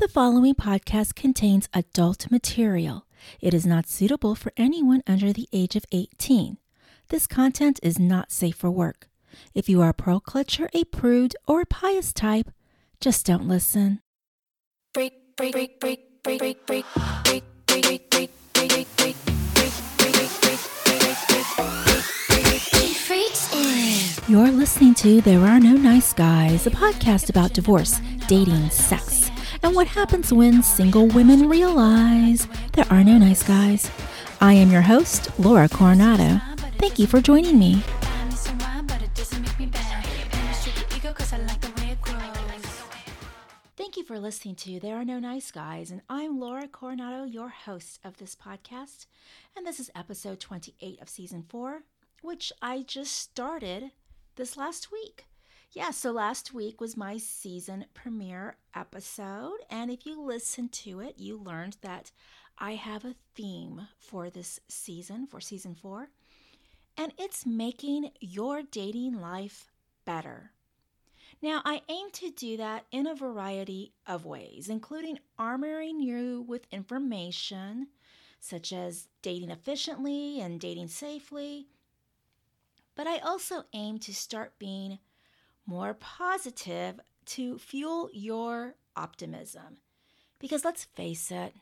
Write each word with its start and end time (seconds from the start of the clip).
The 0.00 0.08
following 0.08 0.54
podcast 0.54 1.14
contains 1.14 1.68
adult 1.74 2.30
material. 2.30 3.04
It 3.38 3.52
is 3.52 3.66
not 3.66 3.86
suitable 3.86 4.34
for 4.34 4.50
anyone 4.56 5.02
under 5.06 5.30
the 5.30 5.46
age 5.52 5.76
of 5.76 5.84
18. 5.92 6.56
This 7.08 7.26
content 7.26 7.78
is 7.82 7.98
not 7.98 8.32
safe 8.32 8.56
for 8.56 8.70
work. 8.70 9.10
If 9.54 9.68
you 9.68 9.82
are 9.82 9.90
a 9.90 9.94
pearl 9.94 10.22
clutcher, 10.22 10.68
a 10.72 10.84
prude, 10.84 11.36
or 11.46 11.60
a 11.60 11.66
pious 11.66 12.14
type, 12.14 12.50
just 12.98 13.26
don't 13.26 13.46
listen. 13.46 14.00
break, 14.94 15.36
break, 15.36 15.52
break, 15.52 15.78
break, 15.78 16.22
break, 16.22 16.66
break, 16.66 16.86
break, 17.26 17.26
break, 17.26 17.44
break, 17.66 18.10
break, 18.10 18.30
break, 18.54 18.56
break, 18.56 18.86
break, 18.96 18.96
break, 18.96 19.40
You're 24.30 24.50
listening 24.52 24.94
to 24.94 25.20
There 25.20 25.40
Are 25.40 25.60
No 25.60 25.72
Nice 25.72 26.14
Guys, 26.14 26.66
a 26.66 26.70
podcast 26.70 27.28
about 27.28 27.52
divorce, 27.52 28.00
dating, 28.28 28.70
sex, 28.70 29.19
and 29.62 29.74
what 29.74 29.88
happens 29.88 30.32
when 30.32 30.62
single 30.62 31.06
women 31.06 31.48
realize 31.48 32.46
there 32.72 32.86
are 32.90 33.04
no 33.04 33.18
nice 33.18 33.42
guys. 33.42 33.90
I 34.40 34.54
am 34.54 34.70
your 34.70 34.82
host, 34.82 35.38
Laura 35.38 35.68
Coronado. 35.68 36.40
Thank 36.78 36.98
you 36.98 37.06
for 37.06 37.20
joining 37.20 37.58
me. 37.58 37.82
Thank 43.76 43.96
you 43.96 44.04
for 44.04 44.18
listening 44.18 44.54
to 44.56 44.78
There 44.78 44.96
Are 44.96 45.04
No 45.04 45.18
Nice 45.18 45.50
Guys, 45.50 45.90
and 45.90 46.02
I'm 46.08 46.38
Laura 46.38 46.68
Coronado, 46.68 47.24
your 47.24 47.48
host 47.48 47.98
of 48.04 48.18
this 48.18 48.36
podcast. 48.36 49.06
And 49.56 49.66
this 49.66 49.80
is 49.80 49.90
episode 49.96 50.38
28 50.38 51.00
of 51.02 51.08
season 51.08 51.44
four, 51.48 51.82
which 52.22 52.52
I 52.62 52.82
just 52.82 53.16
started 53.16 53.90
this 54.36 54.56
last 54.56 54.92
week. 54.92 55.26
Yeah, 55.72 55.92
so 55.92 56.10
last 56.10 56.52
week 56.52 56.80
was 56.80 56.96
my 56.96 57.16
season 57.16 57.84
premiere 57.94 58.56
episode, 58.74 59.58
and 59.70 59.88
if 59.88 60.04
you 60.04 60.20
listened 60.20 60.72
to 60.72 60.98
it, 60.98 61.14
you 61.16 61.36
learned 61.36 61.76
that 61.82 62.10
I 62.58 62.72
have 62.72 63.04
a 63.04 63.14
theme 63.36 63.86
for 63.96 64.30
this 64.30 64.58
season, 64.66 65.28
for 65.28 65.40
season 65.40 65.76
four, 65.76 66.10
and 66.96 67.12
it's 67.16 67.46
making 67.46 68.10
your 68.18 68.62
dating 68.62 69.20
life 69.20 69.70
better. 70.04 70.50
Now, 71.40 71.62
I 71.64 71.82
aim 71.88 72.10
to 72.14 72.32
do 72.32 72.56
that 72.56 72.86
in 72.90 73.06
a 73.06 73.14
variety 73.14 73.92
of 74.08 74.24
ways, 74.24 74.68
including 74.68 75.20
armoring 75.38 76.02
you 76.02 76.44
with 76.48 76.66
information 76.72 77.86
such 78.40 78.72
as 78.72 79.06
dating 79.22 79.50
efficiently 79.50 80.40
and 80.40 80.58
dating 80.58 80.88
safely. 80.88 81.68
But 82.96 83.06
I 83.06 83.18
also 83.18 83.62
aim 83.72 83.98
to 84.00 84.12
start 84.12 84.58
being 84.58 84.98
more 85.70 85.94
positive 85.94 87.00
to 87.24 87.58
fuel 87.58 88.10
your 88.12 88.74
optimism. 88.96 89.78
Because 90.38 90.64
let's 90.64 90.84
face 90.84 91.30
it, 91.30 91.54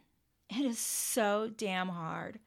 it 0.51 0.65
is 0.65 0.79
so 0.79 1.51
damn 1.57 1.91
hard 1.91 2.41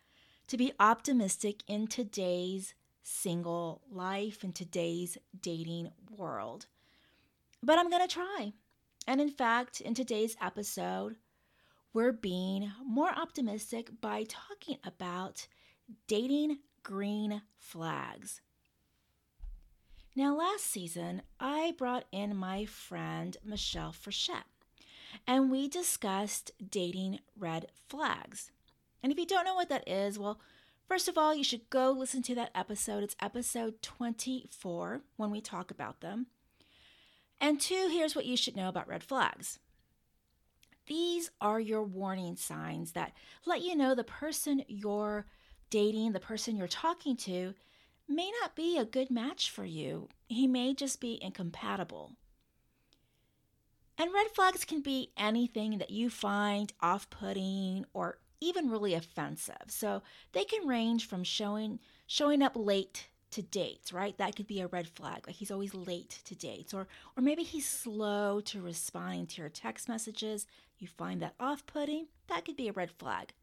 to 0.48 0.58
be 0.58 0.74
optimistic 0.80 1.64
in 1.68 1.88
today's 1.88 2.74
single 3.04 3.82
life, 3.90 4.44
in 4.44 4.52
today's 4.52 5.18
dating 5.40 5.92
world 6.10 6.66
but 7.64 7.78
I'm 7.78 7.90
going 7.90 8.08
to 8.08 8.14
try. 8.14 8.54
And 9.08 9.22
in 9.22 9.30
fact, 9.30 9.82
in 9.82 9.94
today's 9.94 10.36
episode, 10.42 11.16
we're 11.94 12.12
being 12.12 12.72
more 12.86 13.10
optimistic 13.10 13.90
by 14.00 14.26
talking 14.28 14.78
about 14.84 15.48
dating 16.08 16.60
green 16.84 17.42
flags. 17.58 18.42
Now, 20.14 20.36
last 20.36 20.66
season, 20.66 21.22
I 21.40 21.74
brought 21.78 22.04
in 22.12 22.36
my 22.36 22.66
friend 22.66 23.38
Michelle 23.46 23.94
Frechette, 23.94 24.44
and 25.26 25.50
we 25.50 25.70
discussed 25.70 26.52
dating 26.70 27.20
red 27.40 27.68
flags. 27.88 28.52
And 29.02 29.14
if 29.14 29.18
you 29.18 29.26
don't 29.26 29.46
know 29.46 29.56
what 29.56 29.70
that 29.70 29.88
is, 29.88 30.20
well, 30.20 30.42
first 30.86 31.08
of 31.08 31.18
all, 31.18 31.34
you 31.34 31.46
should 31.46 31.70
go 31.70 31.92
listen 31.92 32.22
to 32.24 32.36
that 32.36 32.52
episode. 32.54 33.04
It's 33.04 33.16
episode 33.22 33.82
24 33.82 35.00
when 35.16 35.32
we 35.32 35.40
talk 35.40 35.72
about 35.72 36.02
them. 36.02 36.28
And 37.40 37.62
two, 37.62 37.88
here's 37.90 38.14
what 38.14 38.26
you 38.26 38.36
should 38.36 38.58
know 38.58 38.68
about 38.68 38.90
red 38.90 39.04
flags. 39.04 39.60
These 40.88 41.32
are 41.40 41.62
your 41.62 41.84
warning 41.84 42.36
signs 42.36 42.92
that 42.92 43.14
let 43.46 43.62
you 43.62 43.78
know 43.78 43.96
the 43.96 44.04
person 44.04 44.66
you're 44.68 45.26
dating, 45.70 46.12
the 46.12 46.20
person 46.20 46.58
you're 46.58 46.68
talking 46.68 47.16
to, 47.16 47.54
may 48.12 48.32
not 48.42 48.56
be 48.56 48.78
a 48.78 48.86
good 48.86 49.10
match 49.10 49.50
for 49.50 49.66
you. 49.66 50.10
He 50.28 50.48
may 50.48 50.74
just 50.74 51.00
be 51.00 51.20
incompatible. 51.22 52.14
And 53.98 54.14
red 54.14 54.28
flags 54.34 54.66
can 54.66 54.82
be 54.82 55.12
anything 55.16 55.78
that 55.78 55.92
you 55.92 56.10
find 56.10 56.74
off 56.82 57.10
putting 57.10 57.86
or 57.94 58.18
even 58.40 58.72
really 58.72 58.94
offensive. 58.96 59.66
So 59.68 60.02
they 60.32 60.44
can 60.44 60.68
range 60.68 61.08
from 61.08 61.24
showing 61.24 61.80
showing 62.08 62.42
up 62.42 62.54
late 62.56 63.08
to 63.32 63.42
dates, 63.42 63.94
right? 63.94 64.18
That 64.18 64.36
could 64.36 64.48
be 64.48 64.60
a 64.60 64.68
red 64.68 64.88
flag. 64.88 65.28
Like 65.28 65.36
he's 65.36 65.52
always 65.52 65.74
late 65.74 66.20
to 66.26 66.36
dates 66.36 66.74
or 66.74 66.88
or 67.16 67.22
maybe 67.22 67.44
he's 67.44 67.68
slow 67.68 68.42
to 68.42 68.62
responding 68.62 69.28
to 69.28 69.42
your 69.42 69.50
text 69.50 69.88
messages. 69.88 70.48
You 70.80 70.88
find 70.88 71.22
that 71.22 71.36
off-putting, 71.40 72.08
that 72.28 72.44
could 72.44 72.58
be 72.58 72.68
a 72.68 72.74
red 72.74 72.90
flag. 72.90 73.34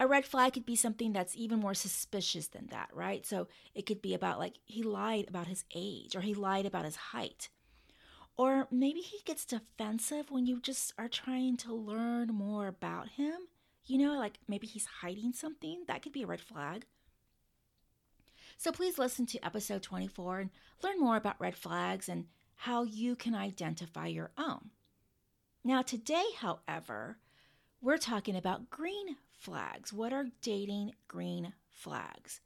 A 0.00 0.06
red 0.06 0.24
flag 0.24 0.52
could 0.52 0.66
be 0.66 0.76
something 0.76 1.12
that's 1.12 1.36
even 1.36 1.58
more 1.58 1.74
suspicious 1.74 2.46
than 2.46 2.68
that, 2.68 2.88
right? 2.92 3.26
So 3.26 3.48
it 3.74 3.84
could 3.84 4.00
be 4.00 4.14
about 4.14 4.38
like 4.38 4.54
he 4.64 4.82
lied 4.82 5.26
about 5.28 5.48
his 5.48 5.64
age 5.74 6.14
or 6.14 6.20
he 6.20 6.34
lied 6.34 6.66
about 6.66 6.84
his 6.84 6.96
height. 6.96 7.48
Or 8.36 8.68
maybe 8.70 9.00
he 9.00 9.18
gets 9.24 9.44
defensive 9.44 10.30
when 10.30 10.46
you 10.46 10.60
just 10.60 10.92
are 10.96 11.08
trying 11.08 11.56
to 11.58 11.74
learn 11.74 12.28
more 12.28 12.68
about 12.68 13.08
him. 13.08 13.34
You 13.86 13.98
know, 13.98 14.16
like 14.16 14.38
maybe 14.46 14.68
he's 14.68 14.86
hiding 15.00 15.32
something. 15.32 15.84
That 15.88 16.02
could 16.02 16.12
be 16.12 16.22
a 16.22 16.26
red 16.26 16.40
flag. 16.40 16.86
So 18.56 18.70
please 18.70 18.98
listen 18.98 19.26
to 19.26 19.44
episode 19.44 19.82
24 19.82 20.40
and 20.40 20.50
learn 20.82 21.00
more 21.00 21.16
about 21.16 21.40
red 21.40 21.56
flags 21.56 22.08
and 22.08 22.26
how 22.54 22.84
you 22.84 23.16
can 23.16 23.34
identify 23.34 24.06
your 24.06 24.30
own. 24.38 24.70
Now, 25.64 25.82
today, 25.82 26.24
however, 26.38 27.18
we're 27.80 27.98
talking 27.98 28.36
about 28.36 28.70
green 28.70 29.16
flags. 29.38 29.92
What 29.92 30.12
are 30.12 30.26
dating 30.42 30.92
green 31.06 31.52
flags? 31.70 32.40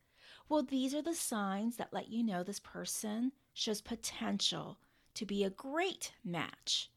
Well, 0.49 0.63
these 0.63 0.95
are 0.95 1.03
the 1.03 1.15
signs 1.15 1.77
that 1.77 1.93
let 1.93 2.09
you 2.09 2.23
know 2.23 2.43
this 2.43 2.61
person 2.61 3.33
shows 3.55 3.81
potential 3.81 4.79
to 5.15 5.27
be 5.27 5.45
a 5.45 5.51
great 5.51 6.13
match. 6.25 6.91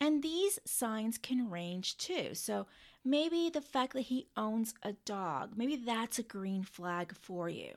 And 0.00 0.22
these 0.22 0.58
signs 0.64 1.18
can 1.18 1.50
range 1.50 1.96
too. 1.96 2.34
So 2.34 2.66
maybe 3.04 3.50
the 3.50 3.60
fact 3.60 3.92
that 3.92 4.02
he 4.02 4.28
owns 4.36 4.74
a 4.82 4.94
dog, 5.04 5.52
maybe 5.56 5.76
that's 5.76 6.18
a 6.18 6.24
green 6.24 6.62
flag 6.62 7.14
for 7.14 7.48
you. 7.48 7.74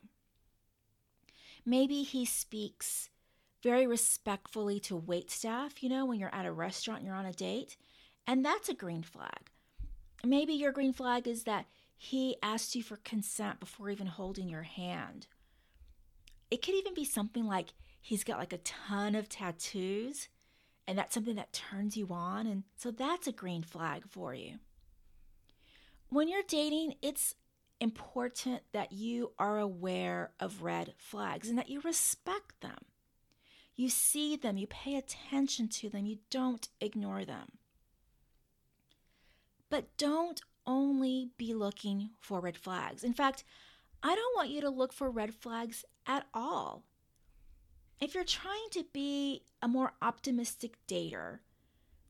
Maybe 1.65 2.03
he 2.03 2.25
speaks 2.25 3.09
very 3.61 3.87
respectfully 3.87 4.79
to 4.81 4.95
wait 4.95 5.31
staff, 5.31 5.81
you 5.81 5.89
know, 5.89 6.05
when 6.05 6.19
you're 6.19 6.33
at 6.33 6.45
a 6.45 6.51
restaurant 6.51 6.99
and 6.99 7.07
you're 7.07 7.15
on 7.15 7.25
a 7.25 7.33
date, 7.33 7.77
and 8.27 8.45
that's 8.45 8.69
a 8.69 8.73
green 8.73 9.01
flag. 9.01 9.51
Maybe 10.23 10.53
your 10.53 10.71
green 10.71 10.93
flag 10.93 11.27
is 11.27 11.43
that 11.43 11.65
he 11.97 12.37
asked 12.41 12.75
you 12.75 12.83
for 12.83 12.97
consent 12.97 13.59
before 13.59 13.89
even 13.89 14.07
holding 14.07 14.49
your 14.49 14.63
hand. 14.63 15.27
It 16.51 16.61
could 16.61 16.75
even 16.75 16.93
be 16.93 17.05
something 17.05 17.45
like 17.45 17.73
he's 18.01 18.23
got 18.23 18.39
like 18.39 18.53
a 18.53 18.57
ton 18.59 19.15
of 19.15 19.29
tattoos, 19.29 20.29
and 20.87 20.97
that's 20.97 21.13
something 21.13 21.35
that 21.35 21.53
turns 21.53 21.97
you 21.97 22.07
on, 22.11 22.47
and 22.47 22.63
so 22.75 22.91
that's 22.91 23.27
a 23.27 23.31
green 23.31 23.63
flag 23.63 24.03
for 24.07 24.33
you. 24.33 24.59
When 26.09 26.27
you're 26.27 26.43
dating, 26.47 26.95
it's 27.01 27.35
important 27.81 28.61
that 28.71 28.91
you 28.91 29.31
are 29.37 29.59
aware 29.59 30.31
of 30.39 30.63
red 30.63 30.93
flags 30.97 31.49
and 31.49 31.57
that 31.57 31.69
you 31.69 31.81
respect 31.81 32.61
them. 32.61 32.77
You 33.75 33.89
see 33.89 34.35
them, 34.35 34.57
you 34.57 34.67
pay 34.67 34.95
attention 34.95 35.67
to 35.69 35.89
them, 35.89 36.05
you 36.05 36.19
don't 36.29 36.69
ignore 36.79 37.25
them. 37.25 37.57
But 39.69 39.95
don't 39.97 40.41
only 40.65 41.29
be 41.37 41.53
looking 41.53 42.11
for 42.19 42.39
red 42.39 42.57
flags. 42.57 43.03
In 43.03 43.13
fact, 43.13 43.43
I 44.03 44.15
don't 44.15 44.35
want 44.35 44.49
you 44.49 44.61
to 44.61 44.69
look 44.69 44.93
for 44.93 45.09
red 45.09 45.33
flags 45.33 45.83
at 46.05 46.25
all. 46.33 46.83
If 47.99 48.13
you're 48.13 48.23
trying 48.23 48.69
to 48.71 48.85
be 48.93 49.43
a 49.61 49.67
more 49.67 49.93
optimistic 50.01 50.77
dater, 50.87 51.39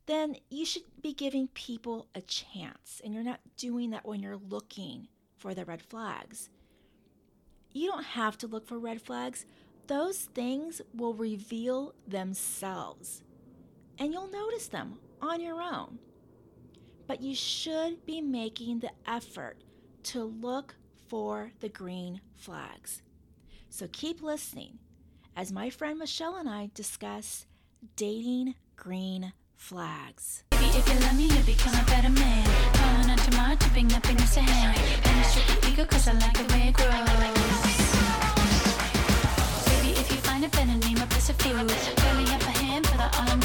then 0.07 0.35
you 0.49 0.65
should 0.65 0.83
be 1.01 1.13
giving 1.13 1.47
people 1.49 2.07
a 2.13 2.21
chance. 2.21 3.01
And 3.03 3.13
you're 3.13 3.23
not 3.23 3.39
doing 3.57 3.91
that 3.91 4.05
when 4.05 4.21
you're 4.21 4.37
looking 4.37 5.07
for 5.37 5.53
the 5.53 5.65
red 5.65 5.81
flags. 5.81 6.49
You 7.71 7.89
don't 7.91 8.05
have 8.05 8.37
to 8.39 8.47
look 8.47 8.67
for 8.67 8.79
red 8.79 9.01
flags, 9.01 9.45
those 9.87 10.29
things 10.33 10.81
will 10.93 11.13
reveal 11.13 11.93
themselves. 12.07 13.23
And 13.99 14.11
you'll 14.11 14.31
notice 14.31 14.67
them 14.67 14.97
on 15.21 15.41
your 15.41 15.61
own. 15.61 15.99
But 17.07 17.21
you 17.21 17.35
should 17.35 18.05
be 18.05 18.21
making 18.21 18.79
the 18.79 18.91
effort 19.07 19.57
to 20.03 20.23
look 20.23 20.75
for 21.07 21.51
the 21.59 21.69
green 21.69 22.21
flags. 22.35 23.01
So 23.69 23.87
keep 23.91 24.21
listening 24.21 24.79
as 25.35 25.51
my 25.51 25.69
friend 25.69 25.99
Michelle 25.99 26.35
and 26.35 26.49
I 26.49 26.71
discuss 26.73 27.45
dating 27.95 28.55
green 28.75 29.33
flags. 29.55 30.43
if 30.51 30.87
you 30.87 30.99
love 30.99 31.17
me, 31.17 31.25
you 31.25 31.43
become 31.43 31.73
a 31.75 31.85
better 31.85 32.09
man. 32.09 32.45
Calling 32.73 33.09
on 33.09 33.17
tomorrow, 33.17 33.55
a 33.55 33.99
your 35.35 35.71
ego, 35.71 35.85
cause 35.85 36.07
I 36.07 36.13
like 36.13 36.37
the 36.37 36.53
way 36.53 36.69
it 36.69 36.75
grows. 36.75 36.95
If 39.97 40.11
you 40.11 40.17
find 40.17 40.43
it 40.43 40.51
better, 40.51 40.75
name 40.87 40.97
a 41.29 41.33
up 42.29 42.41
a 42.41 42.51
hand 42.59 42.85
all 43.17 43.29
I'm 43.29 43.39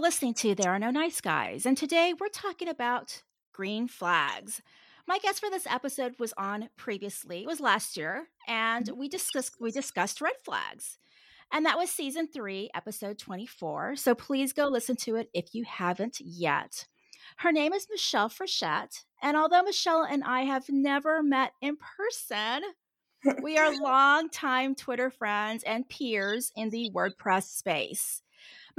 for 0.00 0.04
listening 0.04 0.32
to 0.32 0.54
There 0.54 0.70
Are 0.70 0.78
No 0.78 0.90
Nice 0.90 1.20
Guys. 1.20 1.66
And 1.66 1.76
today 1.76 2.14
we're 2.18 2.28
talking 2.28 2.68
about 2.68 3.22
green 3.52 3.86
flags. 3.86 4.62
My 5.06 5.18
guest 5.18 5.40
for 5.40 5.50
this 5.50 5.66
episode 5.66 6.14
was 6.18 6.32
on 6.38 6.70
previously. 6.78 7.42
It 7.42 7.46
was 7.46 7.60
last 7.60 7.98
year, 7.98 8.28
and 8.48 8.86
mm-hmm. 8.86 8.98
we 8.98 9.08
discussed 9.08 9.56
we 9.60 9.70
discussed 9.70 10.22
red 10.22 10.36
flags. 10.42 10.96
And 11.52 11.66
that 11.66 11.76
was 11.76 11.90
season 11.90 12.28
3, 12.32 12.70
episode 12.74 13.18
24. 13.18 13.96
So 13.96 14.14
please 14.14 14.54
go 14.54 14.68
listen 14.68 14.96
to 14.96 15.16
it 15.16 15.28
if 15.34 15.54
you 15.54 15.64
haven't 15.64 16.18
yet. 16.20 16.86
Her 17.36 17.52
name 17.52 17.74
is 17.74 17.86
Michelle 17.90 18.30
Frechette, 18.30 19.04
and 19.22 19.36
although 19.36 19.62
Michelle 19.62 20.04
and 20.04 20.24
I 20.24 20.42
have 20.42 20.70
never 20.70 21.22
met 21.22 21.52
in 21.60 21.76
person, 21.76 22.62
we 23.42 23.58
are 23.58 23.76
longtime 23.82 24.76
Twitter 24.76 25.10
friends 25.10 25.62
and 25.64 25.86
peers 25.88 26.52
in 26.56 26.70
the 26.70 26.90
WordPress 26.94 27.44
space. 27.44 28.22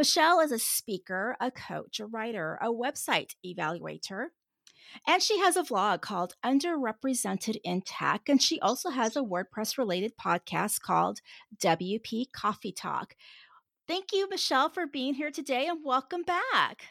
Michelle 0.01 0.39
is 0.39 0.51
a 0.51 0.57
speaker, 0.57 1.37
a 1.39 1.51
coach, 1.51 1.99
a 1.99 2.07
writer, 2.07 2.57
a 2.59 2.73
website 2.73 3.35
evaluator, 3.45 4.29
and 5.05 5.21
she 5.21 5.37
has 5.37 5.55
a 5.55 5.61
vlog 5.61 6.01
called 6.01 6.33
Underrepresented 6.43 7.57
in 7.63 7.83
Tech. 7.83 8.27
And 8.27 8.41
she 8.41 8.59
also 8.61 8.89
has 8.89 9.15
a 9.15 9.21
WordPress 9.21 9.77
related 9.77 10.13
podcast 10.17 10.81
called 10.81 11.19
WP 11.55 12.31
Coffee 12.31 12.71
Talk. 12.71 13.13
Thank 13.87 14.05
you, 14.11 14.27
Michelle, 14.27 14.69
for 14.69 14.87
being 14.87 15.13
here 15.13 15.29
today 15.29 15.67
and 15.67 15.85
welcome 15.85 16.23
back. 16.23 16.81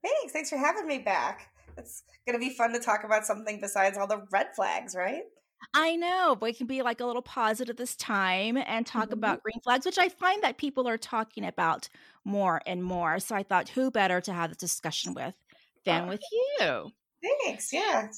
Thanks. 0.00 0.32
Thanks 0.32 0.50
for 0.50 0.56
having 0.56 0.86
me 0.86 0.98
back. 0.98 1.48
It's 1.76 2.04
going 2.28 2.38
to 2.40 2.46
be 2.46 2.54
fun 2.54 2.72
to 2.74 2.78
talk 2.78 3.02
about 3.02 3.26
something 3.26 3.60
besides 3.60 3.98
all 3.98 4.06
the 4.06 4.24
red 4.30 4.54
flags, 4.54 4.94
right? 4.94 5.24
I 5.74 5.96
know, 5.96 6.36
but 6.36 6.46
we 6.46 6.52
can 6.54 6.66
be 6.66 6.82
like 6.82 7.00
a 7.00 7.06
little 7.06 7.22
positive 7.22 7.76
this 7.76 7.96
time 7.96 8.56
and 8.56 8.86
talk 8.86 9.10
Mhm. 9.10 9.12
about 9.12 9.42
green 9.42 9.60
flags, 9.62 9.86
which 9.86 9.98
I 9.98 10.08
find 10.08 10.42
that 10.42 10.58
people 10.58 10.88
are 10.88 10.98
talking 10.98 11.44
about 11.44 11.88
more 12.24 12.60
and 12.66 12.82
more. 12.84 13.18
So 13.20 13.34
I 13.34 13.42
thought, 13.42 13.68
who 13.70 13.90
better 13.90 14.20
to 14.22 14.32
have 14.32 14.50
this 14.50 14.58
discussion 14.58 15.14
with 15.14 15.34
than 15.84 16.06
Oh. 16.06 16.08
with 16.08 16.22
you? 16.32 16.92
Thanks. 17.22 17.72
Yeah. 17.72 18.10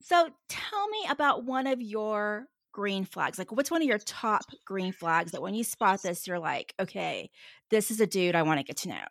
So 0.00 0.30
tell 0.48 0.88
me 0.88 1.06
about 1.08 1.44
one 1.44 1.66
of 1.66 1.80
your 1.80 2.48
green 2.72 3.04
flags. 3.04 3.38
Like, 3.38 3.52
what's 3.52 3.70
one 3.70 3.82
of 3.82 3.88
your 3.88 3.98
top 3.98 4.50
green 4.64 4.92
flags 4.92 5.32
that 5.32 5.42
when 5.42 5.54
you 5.54 5.64
spot 5.64 6.02
this, 6.02 6.26
you're 6.26 6.38
like, 6.38 6.74
okay, 6.80 7.30
this 7.70 7.90
is 7.90 8.00
a 8.00 8.06
dude 8.06 8.34
I 8.34 8.42
want 8.42 8.58
to 8.58 8.64
get 8.64 8.76
to 8.78 8.88
know? 8.88 9.04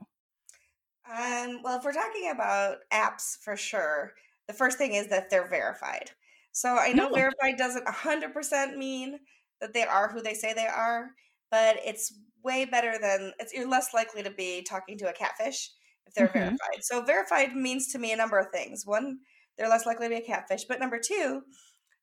Um, 1.05 1.61
well, 1.63 1.77
if 1.79 1.83
we're 1.83 1.93
talking 1.93 2.29
about 2.29 2.77
apps 2.91 3.37
for 3.37 3.55
sure, 3.57 4.13
the 4.47 4.53
first 4.53 4.77
thing 4.77 4.93
is 4.93 5.07
that 5.07 5.29
they're 5.29 5.47
verified. 5.47 6.11
So 6.51 6.77
I 6.77 6.93
know 6.93 7.09
Mm. 7.09 7.13
verified 7.13 7.57
doesn't 7.57 7.85
100% 7.85 8.77
mean 8.77 9.19
that 9.59 9.73
they 9.73 9.83
are 9.83 10.09
who 10.11 10.21
they 10.21 10.33
say 10.33 10.53
they 10.53 10.67
are, 10.67 11.11
but 11.49 11.77
it's 11.85 12.13
way 12.43 12.65
better 12.65 12.97
than 12.99 13.33
it's 13.39 13.53
you're 13.53 13.69
less 13.69 13.93
likely 13.93 14.23
to 14.23 14.31
be 14.31 14.63
talking 14.63 14.97
to 14.97 15.09
a 15.09 15.13
catfish 15.13 15.71
if 16.07 16.13
they're 16.13 16.31
Mhm. 16.33 16.57
verified. 16.61 16.83
So 16.83 17.03
verified 17.03 17.55
means 17.55 17.87
to 17.89 17.99
me 17.99 18.11
a 18.11 18.17
number 18.17 18.39
of 18.39 18.47
things. 18.51 18.85
One, 18.85 19.19
they're 19.57 19.69
less 19.69 19.85
likely 19.85 20.07
to 20.07 20.15
be 20.15 20.21
a 20.21 20.25
catfish, 20.25 20.65
but 20.65 20.79
number 20.79 20.99
two, 20.99 21.43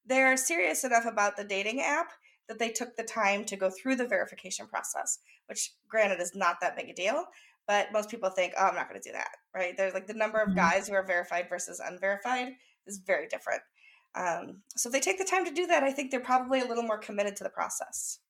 they're 0.05 0.37
serious 0.37 0.85
enough 0.85 1.05
about 1.06 1.37
the 1.37 1.45
dating 1.45 1.81
app 1.83 2.12
that 2.49 2.59
they 2.59 2.71
took 2.71 2.97
the 2.97 3.05
time 3.05 3.45
to 3.45 3.56
go 3.56 3.71
through 3.71 3.97
the 3.97 4.06
verification 4.06 4.67
process, 4.67 5.19
which 5.47 5.73
granted 5.89 6.21
is 6.21 6.35
not 6.35 6.59
that 6.61 6.77
big 6.77 6.89
a 6.89 6.95
deal, 6.95 7.27
but 7.67 7.93
most 7.93 8.09
people 8.11 8.31
think, 8.31 8.55
oh, 8.59 8.67
I'm 8.69 8.75
not 8.75 8.89
going 8.89 9.00
to 9.00 9.09
do 9.09 9.12
that, 9.12 9.31
right? 9.55 9.77
There's 9.77 9.93
like 9.95 10.06
the 10.06 10.15
number 10.15 10.41
of 10.41 10.55
Mhm. 10.55 10.56
guys 10.56 10.89
who 10.89 10.95
are 10.95 11.06
verified 11.06 11.49
versus 11.50 11.81
unverified 11.81 12.55
is 12.87 12.99
very 13.06 13.29
different. 13.29 13.62
Um, 14.14 14.62
so 14.76 14.88
if 14.88 14.93
they 14.93 15.00
take 15.00 15.19
the 15.19 15.25
time 15.25 15.44
to 15.44 15.52
do 15.52 15.66
that, 15.66 15.82
I 15.84 15.93
think 15.93 16.10
they're 16.10 16.20
probably 16.20 16.60
a 16.60 16.66
little 16.66 16.82
more 16.82 16.99
committed 16.99 17.37
to 17.37 17.44
the 17.44 17.50
process. 17.50 18.20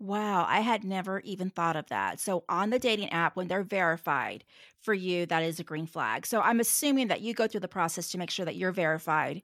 Wow, 0.00 0.44
I 0.46 0.60
had 0.60 0.84
never 0.84 1.20
even 1.20 1.50
thought 1.50 1.74
of 1.76 1.86
that. 1.88 2.20
So 2.20 2.44
on 2.48 2.70
the 2.70 2.78
dating 2.78 3.10
app, 3.10 3.34
when 3.36 3.48
they're 3.48 3.64
verified 3.64 4.44
for 4.80 4.94
you, 4.94 5.26
that 5.26 5.42
is 5.42 5.58
a 5.58 5.64
green 5.64 5.86
flag. 5.86 6.24
So 6.24 6.40
I'm 6.40 6.60
assuming 6.60 7.08
that 7.08 7.20
you 7.20 7.34
go 7.34 7.48
through 7.48 7.60
the 7.60 7.68
process 7.68 8.08
to 8.10 8.18
make 8.18 8.30
sure 8.30 8.44
that 8.44 8.54
you're 8.56 8.70
verified 8.72 9.42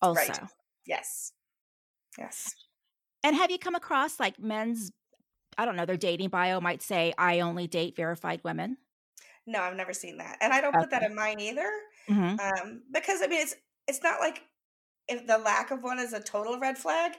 also. 0.00 0.32
Right. 0.32 0.42
Yes. 0.86 1.32
Yes. 2.18 2.56
And 3.22 3.36
have 3.36 3.50
you 3.50 3.58
come 3.58 3.74
across 3.74 4.20
like 4.20 4.38
men's, 4.38 4.92
I 5.58 5.64
don't 5.64 5.76
know, 5.76 5.86
their 5.86 5.96
dating 5.96 6.30
bio 6.30 6.60
might 6.60 6.82
say, 6.82 7.14
I 7.18 7.40
only 7.40 7.66
date 7.68 7.96
verified 7.96 8.42
women? 8.44 8.78
No, 9.46 9.60
I've 9.62 9.76
never 9.76 9.92
seen 9.92 10.18
that, 10.18 10.38
and 10.40 10.52
I 10.52 10.60
don't 10.60 10.78
put 10.78 10.90
that 10.90 11.02
in 11.02 11.14
mine 11.14 11.40
either, 11.40 11.70
hmm 12.08 12.36
um, 12.38 12.82
because 12.92 13.22
I 13.22 13.26
mean, 13.28 13.40
it's 13.42 13.54
it's 13.86 14.02
not 14.02 14.20
like 14.20 14.42
the 15.08 15.38
lack 15.38 15.70
of 15.70 15.82
one 15.82 15.98
is 15.98 16.12
a 16.12 16.20
total 16.20 16.58
red 16.58 16.76
flag, 16.78 17.12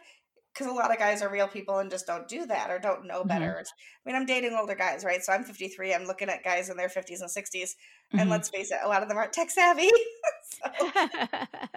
because 0.54 0.68
a 0.68 0.74
lot 0.76 0.92
of 0.92 0.98
guys 0.98 1.22
are 1.22 1.30
real 1.30 1.48
people 1.48 1.78
and 1.80 1.90
just 1.92 2.08
don't 2.08 2.28
do 2.28 2.46
that 2.48 2.70
or 2.72 2.80
don't 2.80 3.06
know 3.06 3.24
Mhm. 3.24 3.28
better. 3.28 3.60
I 3.60 4.10
mean, 4.10 4.16
I'm 4.16 4.26
dating 4.26 4.54
older 4.54 4.76
guys, 4.76 5.04
right? 5.06 5.24
So 5.24 5.34
I'm 5.34 5.44
53. 5.44 5.94
I'm 5.94 6.06
looking 6.06 6.30
at 6.30 6.44
guys 6.44 6.70
in 6.70 6.78
their 6.78 6.90
50s 6.90 7.22
and 7.22 7.30
60s, 7.30 7.76
and 8.18 8.30
let's 8.30 8.50
face 8.50 8.72
it, 8.72 8.80
a 8.84 8.88
lot 8.88 9.04
of 9.04 9.10
them 9.10 9.18
aren't 9.18 9.34
tech 9.34 9.50
savvy. 9.52 9.90
so 10.50 10.70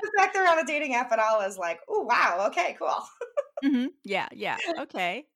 the 0.03 0.11
fact 0.19 0.35
they're 0.35 0.49
on 0.49 0.59
a 0.59 0.65
dating 0.65 0.95
app 0.95 1.13
at 1.13 1.19
all 1.19 1.41
is 1.43 1.59
like, 1.59 1.81
oh 1.89 2.03
wow, 2.03 2.47
okay, 2.49 2.77
cool. 2.79 3.03
hmm 3.63 3.87
Yeah, 4.05 4.29
yeah. 4.33 4.59
Okay. 4.79 5.27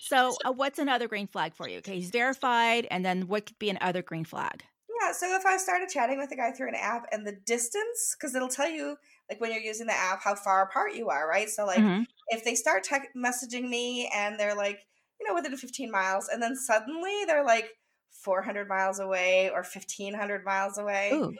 So, 0.00 0.36
uh, 0.44 0.52
what's 0.52 0.78
another 0.78 1.06
green 1.08 1.26
flag 1.28 1.54
for 1.54 1.68
you? 1.68 1.78
Okay, 1.78 1.96
he's 1.96 2.10
verified, 2.10 2.86
and 2.90 3.04
then 3.04 3.28
what 3.28 3.46
could 3.46 3.58
be 3.58 3.70
another 3.70 4.02
green 4.02 4.24
flag? 4.24 4.64
Yeah, 5.00 5.12
so 5.12 5.34
if 5.36 5.44
I 5.46 5.56
started 5.58 5.88
chatting 5.88 6.18
with 6.18 6.32
a 6.32 6.36
guy 6.36 6.52
through 6.52 6.68
an 6.68 6.74
app 6.74 7.06
and 7.12 7.26
the 7.26 7.32
distance, 7.32 8.16
because 8.18 8.34
it'll 8.34 8.48
tell 8.48 8.68
you 8.68 8.96
like 9.30 9.40
when 9.40 9.52
you're 9.52 9.60
using 9.60 9.86
the 9.86 9.92
app 9.94 10.22
how 10.22 10.34
far 10.34 10.62
apart 10.62 10.94
you 10.94 11.08
are, 11.10 11.28
right? 11.28 11.48
So 11.48 11.66
like 11.66 11.86
Mhm. 11.86 12.06
if 12.28 12.44
they 12.44 12.54
start 12.54 12.84
tech 12.84 13.08
messaging 13.16 13.68
me 13.68 14.10
and 14.14 14.38
they're 14.38 14.54
like, 14.56 14.86
you 15.20 15.26
know, 15.26 15.34
within 15.34 15.56
15 15.56 15.90
miles, 15.90 16.28
and 16.28 16.42
then 16.42 16.56
suddenly 16.56 17.24
they're 17.26 17.44
like 17.44 17.76
400 18.10 18.68
miles 18.68 18.98
away 19.00 19.50
or 19.50 19.62
1500 19.64 20.44
miles 20.44 20.78
away, 20.78 21.24
Ooh, 21.24 21.38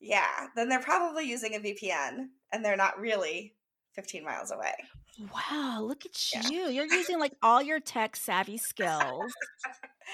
yeah, 0.00 0.48
then 0.56 0.68
they're 0.68 0.80
probably 0.82 1.24
using 1.28 1.54
a 1.54 1.60
VPN 1.60 2.30
and 2.52 2.64
they're 2.64 2.76
not 2.76 3.00
really 3.00 3.56
15 3.94 4.24
miles 4.24 4.50
away. 4.52 4.74
wow! 5.18 5.80
Look 5.82 6.06
at 6.06 6.34
Yeah. 6.34 6.42
you. 6.42 6.68
You're 6.68 6.84
using 6.86 7.18
like 7.18 7.34
all 7.42 7.62
your 7.62 7.80
tech 7.80 8.16
savvy 8.16 8.58
skills 8.58 9.34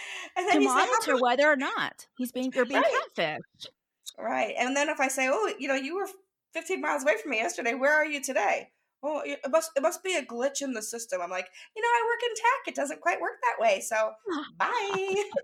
And 0.36 0.48
to 0.48 0.60
then 0.60 0.62
you 0.62 0.68
say, 0.68 0.82
"How 0.84 0.98
monitor 0.98 1.16
whether 1.18 1.48
or 1.48 1.56
not 1.56 2.06
he's 2.14 2.30
being 2.32 2.52
you're 2.54 2.64
being 2.66 2.84
Right. 2.84 3.02
catfished. 3.16 3.70
right? 4.18 4.54
And 4.58 4.76
then 4.76 4.88
if 4.88 5.00
I 5.00 5.08
say, 5.08 5.28
oh, 5.30 5.52
you 5.58 5.68
know, 5.68 5.74
you 5.74 5.96
were 5.96 6.08
15 6.52 6.80
miles 6.80 7.02
away 7.02 7.18
from 7.18 7.30
me 7.30 7.38
yesterday, 7.38 7.74
where 7.74 7.94
are 7.94 8.06
you 8.06 8.22
today? 8.22 8.72
Well, 9.02 9.22
it 9.24 9.40
must 9.50 9.72
it 9.76 9.82
must 9.82 10.02
be 10.04 10.16
a 10.16 10.24
glitch 10.24 10.62
in 10.62 10.74
the 10.74 10.82
system. 10.82 11.20
I'm 11.20 11.30
like, 11.30 11.48
you 11.76 11.82
know, 11.82 11.88
I 11.88 12.02
work 12.06 12.22
in 12.30 12.34
tech. 12.36 12.68
It 12.68 12.74
doesn't 12.76 13.00
quite 13.00 13.20
work 13.20 13.40
that 13.42 13.60
way. 13.60 13.80
So 13.80 14.14
bye. 14.58 15.24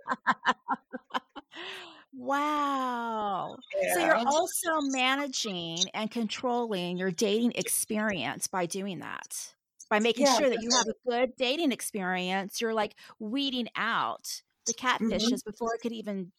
Wow. 2.12 3.58
So 3.86 4.00
you're 4.00 4.18
also 4.26 4.80
managing 4.80 5.88
and 5.94 6.10
controlling 6.10 6.98
your 6.98 7.10
dating 7.10 7.52
experience 7.54 8.46
by 8.46 8.66
doing 8.66 9.00
that. 9.00 9.54
By 9.90 10.00
making 10.00 10.24
Yeah, 10.24 10.26
sure 10.26 10.50
that 10.50 10.60
you 10.60 10.70
have 10.72 10.86
a 10.88 11.10
good 11.10 11.30
dating 11.36 11.72
experience, 11.72 12.60
you're 12.60 12.74
like 12.74 12.98
weeding 13.18 13.68
out 13.76 14.42
the 14.66 14.74
Mhm. 15.00 15.38
catfishes 15.38 15.42
before 15.44 15.74
it 15.74 15.80
could 15.80 15.92
even 15.92 16.32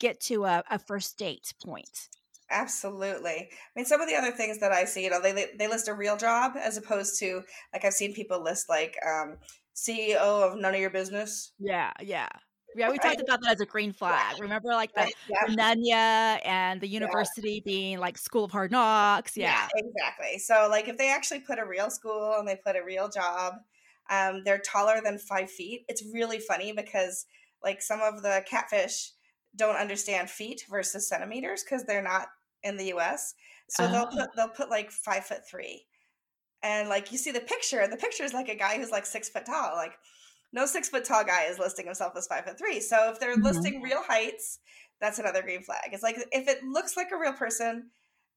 get 0.00 0.20
to 0.22 0.44
a, 0.46 0.64
a 0.70 0.78
first 0.78 1.18
date 1.18 1.54
point. 1.64 2.10
Absolutely. 2.52 3.48
I 3.50 3.50
mean, 3.74 3.86
some 3.86 4.00
of 4.00 4.08
the 4.08 4.14
other 4.16 4.30
things 4.32 4.60
that 4.60 4.72
I 4.72 4.84
see, 4.84 5.04
you 5.04 5.10
know, 5.10 5.20
they 5.22 5.32
they 5.58 5.68
list 5.68 5.88
a 5.88 5.94
real 5.94 6.16
job 6.16 6.52
as 6.56 6.76
opposed 6.76 7.18
to 7.20 7.42
like 7.72 7.84
I've 7.84 7.94
seen 7.94 8.14
people 8.14 8.42
list 8.42 8.68
like 8.68 8.96
um, 9.06 9.38
CEO 9.74 10.16
of 10.52 10.58
none 10.58 10.74
of 10.74 10.80
your 10.80 10.90
business. 10.90 11.52
Yeah, 11.58 11.92
yeah. 12.00 12.28
Yeah, 12.74 12.90
we 12.90 12.98
Right. 12.98 13.00
talked 13.00 13.20
about 13.20 13.40
that 13.42 13.52
as 13.52 13.60
a 13.60 13.66
green 13.66 13.92
flag. 13.92 14.38
Remember 14.38 14.68
like 14.74 14.94
the? 14.94 15.10
Yeah. 15.28 15.46
Nunya 15.48 16.40
and 16.46 16.80
the 16.80 16.88
university 16.88 17.60
being 17.64 17.98
like 17.98 18.16
school 18.18 18.44
of 18.44 18.52
hard 18.52 18.70
knocks. 18.70 19.36
Yeah. 19.36 19.68
exactly. 19.74 20.38
So, 20.38 20.68
like, 20.70 20.88
if 20.88 20.96
they 20.98 21.10
actually 21.10 21.40
put 21.40 21.58
a 21.58 21.66
real 21.66 21.90
school 21.90 22.34
and 22.38 22.46
they 22.48 22.56
put 22.56 22.76
a 22.76 22.84
real 22.84 23.08
job, 23.08 23.54
um, 24.10 24.42
they're 24.44 24.58
taller 24.60 25.00
than 25.02 25.18
five 25.18 25.50
feet. 25.50 25.84
It's 25.88 26.04
really 26.12 26.38
funny 26.38 26.72
because, 26.72 27.26
like, 27.62 27.82
some 27.82 28.00
of 28.00 28.22
the 28.22 28.44
catfish 28.48 29.12
don't 29.56 29.76
understand 29.76 30.30
feet 30.30 30.64
versus 30.70 31.08
centimeters 31.08 31.62
because 31.64 31.84
they're 31.84 32.02
not 32.02 32.28
in 32.64 32.76
the 32.76 32.86
U.S. 32.86 33.34
So 33.68 33.88
they'll 33.88 34.08
Oh. 34.10 34.16
put 34.16 34.30
they'll 34.36 34.48
put 34.48 34.70
like 34.70 34.90
five 34.90 35.24
foot 35.24 35.46
three, 35.48 35.86
and 36.62 36.88
like 36.88 37.12
you 37.12 37.18
see 37.18 37.30
the 37.32 37.40
picture, 37.40 37.80
and 37.80 37.92
the 37.92 37.96
picture 37.96 38.24
is 38.24 38.32
like 38.34 38.48
a 38.48 38.54
guy 38.56 38.76
who's 38.76 38.90
like 38.90 39.06
six 39.06 39.28
foot 39.28 39.46
tall. 39.46 39.74
Like, 39.76 39.92
no 40.52 40.66
six 40.66 40.88
foot 40.88 41.04
tall 41.04 41.24
guy 41.24 41.44
is 41.44 41.58
listing 41.58 41.86
himself 41.86 42.12
as 42.16 42.26
five 42.26 42.44
foot 42.44 42.58
three. 42.58 42.80
So 42.80 43.10
if 43.10 43.18
they're 43.20 43.36
Mhm. 43.36 43.42
listing 43.44 43.82
real 43.82 44.02
heights, 44.02 44.58
that's 45.00 45.18
another 45.18 45.42
green 45.42 45.62
flag. 45.62 45.90
It's 45.92 46.02
like 46.02 46.16
if 46.32 46.48
it 46.48 46.62
looks 46.62 46.96
like 46.96 47.10
a 47.12 47.16
real 47.18 47.32
person, 47.32 47.90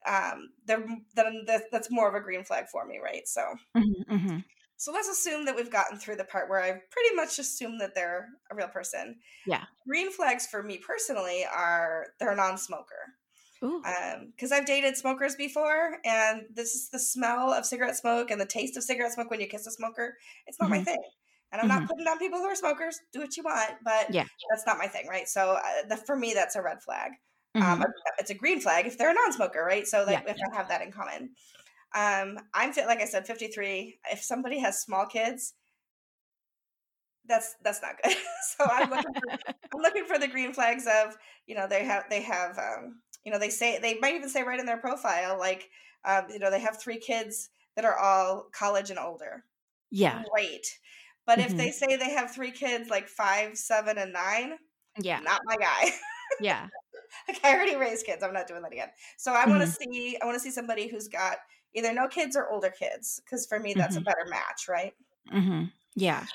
um, 0.06 0.52
they're, 0.64 0.86
then 1.14 1.44
that- 1.46 1.70
that's 1.70 1.90
more 1.90 2.08
of 2.08 2.14
a 2.14 2.20
green 2.20 2.44
flag 2.44 2.68
for 2.68 2.86
me, 2.86 2.98
right? 2.98 3.26
So 3.28 3.42
Mhm, 3.76 4.04
mhm. 4.08 4.44
So 4.78 4.92
let's 4.92 5.08
assume 5.08 5.46
that 5.46 5.56
we've 5.56 5.70
gotten 5.70 5.98
through 5.98 6.16
the 6.16 6.24
part 6.24 6.50
where 6.50 6.60
I 6.62 6.72
pretty 6.90 7.14
much 7.14 7.38
assume 7.38 7.78
that 7.78 7.94
they're 7.94 8.28
a 8.50 8.54
real 8.54 8.68
person. 8.68 9.20
Yeah. 9.46 9.64
Green 9.86 10.12
flags 10.12 10.46
for 10.46 10.62
me 10.62 10.76
personally 10.78 11.44
are 11.46 12.08
they're 12.20 12.32
a 12.32 12.36
non-smoker. 12.36 12.94
Ooh. 12.94 13.25
Because 14.34 14.52
I've 14.52 14.66
dated 14.66 14.96
smokers 14.96 15.36
before, 15.36 15.98
and 16.04 16.42
this 16.50 16.74
is 16.74 16.88
the 16.90 16.98
smell 16.98 17.52
of 17.52 17.64
cigarette 17.64 17.96
smoke 17.96 18.30
and 18.30 18.40
the 18.40 18.46
taste 18.46 18.76
of 18.76 18.82
cigarette 18.82 19.12
smoke 19.12 19.30
when 19.30 19.40
you 19.40 19.46
kiss 19.46 19.66
a 19.66 19.70
smoker. 19.70 20.16
It's 20.46 20.58
not 20.58 20.70
my 20.70 20.78
Mhm. 20.78 20.84
thing, 20.84 20.98
and 21.52 21.60
I'm 21.60 21.68
not 21.68 21.86
putting 21.86 22.04
down 22.04 22.18
people 22.18 22.38
who 22.38 22.46
are 22.46 22.56
smokers. 22.56 22.98
Do 23.12 23.20
what 23.20 23.36
you 23.36 23.42
want, 23.44 23.72
but 23.84 24.08
Yeah. 24.10 24.24
that's 24.50 24.66
not 24.66 24.78
my 24.78 24.86
thing, 24.88 25.06
right? 25.08 25.28
So 25.28 25.52
uh, 25.52 25.86
the, 25.88 25.96
for 25.96 26.16
me, 26.16 26.34
that's 26.34 26.56
a 26.56 26.62
red 26.62 26.82
flag. 26.82 27.12
Um, 27.60 27.78
Mhm. 27.78 27.92
it's 28.18 28.30
a 28.30 28.34
green 28.34 28.60
flag 28.60 28.86
if 28.86 28.98
they're 28.98 29.10
a 29.10 29.14
non-smoker, 29.14 29.62
right? 29.64 29.86
So 29.86 30.04
like 30.04 30.20
Yeah. 30.24 30.24
if 30.26 30.36
I 30.52 30.56
have 30.56 30.68
that 30.68 30.82
in 30.82 30.92
common. 30.92 31.34
Um, 31.94 32.38
I'm 32.54 32.72
fit, 32.72 32.86
like 32.86 33.00
I 33.00 33.06
said, 33.06 33.26
53. 33.26 34.00
If 34.12 34.22
somebody 34.22 34.58
has 34.60 34.82
small 34.82 35.06
kids, 35.06 35.54
that's 37.26 37.54
that's 37.62 37.82
not 37.82 37.96
good. 38.02 38.16
so 38.56 38.68
I'm 38.70 38.90
looking 38.90 39.12
for 39.20 39.38
I'm 39.74 39.82
looking 39.82 40.04
for 40.04 40.18
the 40.18 40.28
green 40.28 40.52
flags 40.52 40.86
of 40.86 41.16
you 41.46 41.54
know 41.54 41.66
they 41.66 41.84
have 41.84 42.04
they 42.08 42.22
have 42.22 42.58
um, 42.58 43.02
you 43.26 43.32
know 43.32 43.40
they 43.40 43.50
say 43.50 43.80
they 43.80 43.98
might 44.00 44.16
even 44.16 44.30
say 44.30 44.44
right 44.44 44.60
in 44.60 44.66
their 44.66 44.78
profile 44.78 45.38
like 45.38 45.70
um, 46.06 46.26
you 46.30 46.40
know 46.40 46.50
they 46.52 46.60
have 46.60 46.80
three 46.80 46.98
kids 47.00 47.50
that 47.76 47.86
are 47.86 47.98
all 47.98 48.44
college 48.52 48.90
and 48.90 49.00
older. 49.00 49.44
yeah. 49.90 50.26
Great. 50.32 50.66
But 51.26 51.40
if 51.40 51.56
Mhm. 51.56 51.58
they 51.58 51.70
say 51.72 51.96
they 51.96 52.10
have 52.10 52.32
three 52.34 52.52
kids 52.52 52.90
like 52.90 53.08
five, 53.08 53.58
seven, 53.58 53.98
and 53.98 54.12
nine, 54.12 54.58
Yeah. 54.98 55.22
not 55.22 55.42
my 55.44 55.56
guy. 55.56 55.90
Yeah. 56.38 56.70
like 57.28 57.44
I 57.44 57.54
already 57.54 57.76
raised 57.76 58.06
kids. 58.06 58.22
I'm 58.22 58.32
not 58.32 58.46
doing 58.46 58.62
that 58.62 58.72
again. 58.72 58.90
So 59.16 59.32
I 59.32 59.46
want 59.46 59.62
to 59.62 59.66
Mm-hmm. 59.66 59.76
see 59.82 60.18
I 60.20 60.26
want 60.26 60.36
to 60.36 60.40
see 60.40 60.50
somebody 60.50 60.88
who's 60.88 61.08
got 61.08 61.38
either 61.74 61.92
no 61.92 62.08
kids 62.08 62.36
or 62.36 62.48
older 62.50 62.70
kids 62.70 63.20
because 63.24 63.46
for 63.46 63.58
me 63.58 63.74
that's 63.74 63.96
Mhm. 63.96 63.98
a 63.98 64.02
better 64.02 64.26
match, 64.28 64.68
right? 64.68 64.94
hmm 65.30 65.70
Yeah. 65.94 66.26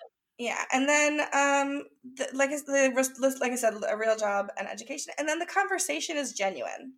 Yeah, 0.41 0.65
and 0.71 0.87
then 0.89 1.19
um, 1.21 1.83
the, 2.03 2.29
like 2.33 2.49
the 2.51 3.37
like 3.39 3.51
I 3.51 3.55
said, 3.55 3.73
a 3.87 3.97
real 3.97 4.15
job 4.15 4.47
and 4.57 4.67
education, 4.67 5.13
and 5.17 5.27
then 5.27 5.39
the 5.39 5.45
conversation 5.45 6.17
is 6.17 6.33
genuine. 6.33 6.95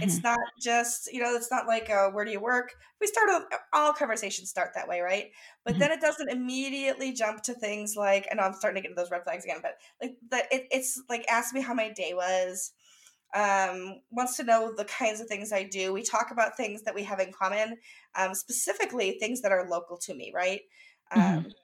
It's 0.00 0.22
not 0.24 0.38
just 0.60 1.12
you 1.12 1.22
know, 1.22 1.34
it's 1.34 1.50
not 1.50 1.66
like 1.68 1.90
uh, 1.90 2.10
where 2.10 2.24
do 2.24 2.32
you 2.32 2.40
work? 2.40 2.74
We 3.00 3.06
start 3.08 3.30
a- 3.30 3.58
all 3.74 3.92
conversations 3.94 4.50
start 4.50 4.72
that 4.74 4.88
way, 4.88 5.00
right? 5.00 5.32
But 5.64 5.76
Mhm. 5.76 5.80
then 5.80 5.92
it 5.92 6.00
doesn't 6.00 6.30
immediately 6.30 7.12
jump 7.12 7.42
to 7.44 7.54
things 7.54 7.96
like, 7.96 8.26
and 8.30 8.40
I'm 8.40 8.54
starting 8.54 8.82
to 8.82 8.88
get 8.88 8.92
into 8.92 9.02
those 9.02 9.10
red 9.12 9.24
flags 9.24 9.44
again. 9.44 9.60
But 9.62 9.78
like 10.02 10.16
the 10.30 10.38
it, 10.54 10.68
it's 10.72 11.02
like 11.08 11.26
ask 11.30 11.54
me 11.54 11.62
how 11.62 11.74
my 11.74 11.90
day 11.90 12.14
was. 12.14 12.72
Um, 13.34 14.00
wants 14.10 14.36
to 14.36 14.44
know 14.44 14.72
the 14.76 14.84
kinds 14.84 15.20
of 15.20 15.26
things 15.26 15.52
I 15.52 15.64
do. 15.64 15.92
We 15.92 16.02
talk 16.04 16.30
about 16.30 16.56
things 16.56 16.82
that 16.84 16.94
we 16.94 17.02
have 17.04 17.18
in 17.20 17.32
common, 17.32 17.78
um, 18.14 18.34
specifically 18.34 19.18
things 19.18 19.42
that 19.42 19.50
are 19.52 19.68
local 19.68 19.98
to 19.98 20.14
me, 20.14 20.32
right? 20.34 20.60
Um, 21.10 21.42
Mhm. 21.42 21.54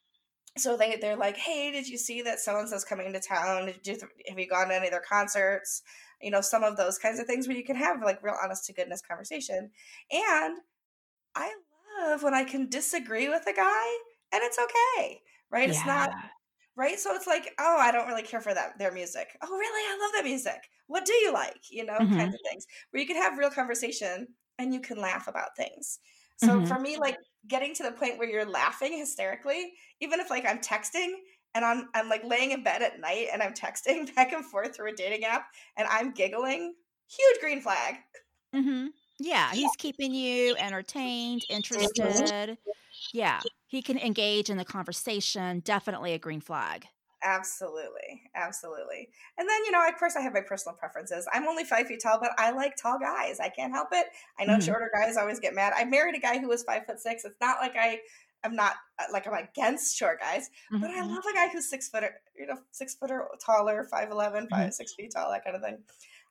So 0.59 0.77
they 0.77 0.97
they're 0.97 1.17
like, 1.17 1.37
hey, 1.37 1.71
did 1.71 1.89
you 1.89 1.97
see 1.99 2.23
that 2.23 2.41
so 2.41 2.59
and 2.59 2.69
so's 2.69 2.85
coming 2.85 3.13
to 3.13 3.21
town? 3.21 3.67
Did 3.67 3.87
you 3.87 3.99
have 4.29 4.39
you 4.39 4.49
gone 4.49 4.69
to 4.69 4.75
any 4.77 4.87
of 4.87 4.93
their 4.93 5.01
concerts? 5.01 5.83
You 6.21 6.31
know, 6.31 6.41
some 6.41 6.65
of 6.65 6.77
those 6.77 6.99
kinds 6.99 7.19
of 7.21 7.27
things 7.27 7.49
where 7.49 7.57
you 7.57 7.65
can 7.65 7.77
have 7.77 8.03
like 8.03 8.23
real 8.23 8.37
honest 8.43 8.67
to 8.67 8.73
goodness 8.75 9.03
conversation. 9.03 9.71
And 10.11 10.59
I 11.35 11.55
love 12.01 12.23
when 12.23 12.35
I 12.35 12.45
can 12.45 12.69
disagree 12.69 13.29
with 13.29 13.47
a 13.47 13.53
guy 13.53 13.87
and 14.33 14.43
it's 14.43 14.59
okay, 14.59 15.23
right? 15.51 15.69
It's 15.71 15.85
not 15.85 16.11
right. 16.77 16.99
So 16.99 17.15
it's 17.15 17.27
like, 17.27 17.55
oh, 17.59 17.79
I 17.79 17.93
don't 17.93 18.09
really 18.09 18.23
care 18.23 18.41
for 18.41 18.55
that 18.55 18.79
their 18.79 18.93
music. 18.93 19.37
Oh, 19.43 19.57
really? 19.57 19.83
I 19.95 19.99
love 20.05 20.13
that 20.15 20.25
music. 20.29 20.71
What 20.87 21.05
do 21.05 21.15
you 21.15 21.33
like? 21.33 21.71
You 21.71 21.85
know, 21.85 21.95
Mhm. 21.99 22.21
kinds 22.21 22.35
of 22.35 22.41
things 22.51 22.67
where 22.91 23.01
you 23.01 23.07
can 23.07 23.17
have 23.17 23.39
real 23.39 23.51
conversation 23.51 24.35
and 24.59 24.75
you 24.75 24.81
can 24.81 24.99
laugh 24.99 25.29
about 25.29 25.57
things. 25.57 26.01
So 26.37 26.63
Mhm. 26.63 26.67
for 26.67 26.81
me, 26.81 26.97
like 26.99 27.17
getting 27.49 27.75
to 27.75 27.83
the 27.83 27.93
point 27.93 28.19
where 28.19 28.29
you're 28.29 28.45
laughing 28.45 28.97
hysterically, 28.97 29.73
even 30.01 30.21
if 30.21 30.31
like 30.31 30.47
I'm 30.47 30.59
texting 30.59 31.13
and 31.55 31.65
I'm 31.65 31.89
I'm 31.95 32.09
like 32.09 32.25
laying 32.25 32.53
in 32.53 32.63
bed 32.63 32.83
at 32.83 33.01
night 33.01 33.29
and 33.33 33.43
I'm 33.43 33.55
texting 33.55 34.15
back 34.17 34.33
and 34.33 34.45
forth 34.45 34.77
through 34.77 34.93
a 34.93 34.97
dating 34.97 35.25
app 35.25 35.47
and 35.77 35.89
I'm 35.89 36.13
giggling, 36.13 36.75
huge 37.09 37.41
green 37.41 37.61
flag. 37.61 37.97
Mm-hmm. 38.55 38.89
Yeah, 39.19 39.53
he's 39.53 39.71
keeping 39.77 40.15
you 40.15 40.57
entertained, 40.57 41.43
interested. 41.51 42.57
Yeah, 43.13 43.41
he 43.67 43.83
can 43.83 43.99
engage 43.99 44.49
in 44.49 44.57
the 44.57 44.65
conversation. 44.65 45.61
Definitely 45.61 46.15
a 46.15 46.19
green 46.19 46.41
flag. 46.41 46.87
Absolutely, 47.23 48.31
absolutely. 48.35 49.11
And 49.37 49.47
then 49.47 49.65
you 49.67 49.73
know, 49.73 49.87
of 49.87 49.95
course, 49.99 50.17
I 50.17 50.23
have 50.23 50.33
my 50.33 50.41
personal 50.41 50.75
preferences. 50.77 51.29
I'm 51.33 51.47
only 51.47 51.65
five 51.65 51.87
feet 51.87 52.01
tall, 52.03 52.19
but 52.19 52.31
I 52.39 52.51
like 52.51 52.77
tall 52.77 52.99
guys. 52.99 53.41
I 53.41 53.51
can't 53.51 53.73
help 53.73 53.89
it. 53.93 54.07
I 54.39 54.45
know 54.45 54.59
Mhm. 54.59 54.59
shorter 54.59 54.91
guys 54.99 55.19
always 55.19 55.39
get 55.39 55.55
mad. 55.55 55.75
I 55.77 55.85
married 55.85 56.15
a 56.15 56.19
guy 56.21 56.39
who 56.39 56.49
was 56.49 56.63
five 56.63 56.87
foot 56.87 56.99
six. 56.99 57.25
It's 57.25 57.41
not 57.41 57.59
like 57.61 57.77
I. 57.77 58.01
I'm 58.43 58.57
not 58.57 58.77
uh, 58.99 59.05
like 59.13 59.27
I'm 59.27 59.35
against 59.35 59.99
short 59.99 60.19
guys, 60.19 60.49
but 60.81 60.89
I 60.89 61.03
Mhm. 61.03 61.07
love 61.07 61.25
a 61.31 61.35
guy 61.35 61.49
who's 61.53 61.69
six 61.69 61.91
foot, 61.91 62.05
you 62.35 62.47
know, 62.47 62.57
six 62.71 62.95
foot 62.95 63.11
or 63.11 63.29
taller, 63.45 63.87
5'11", 63.93 64.49
Mm-hmm. 64.51 64.51
5, 64.51 64.73
six 64.73 64.95
feet 64.95 65.13
tall, 65.15 65.31
that 65.31 65.45
kind 65.45 65.57
of 65.57 65.63
thing. 65.63 65.77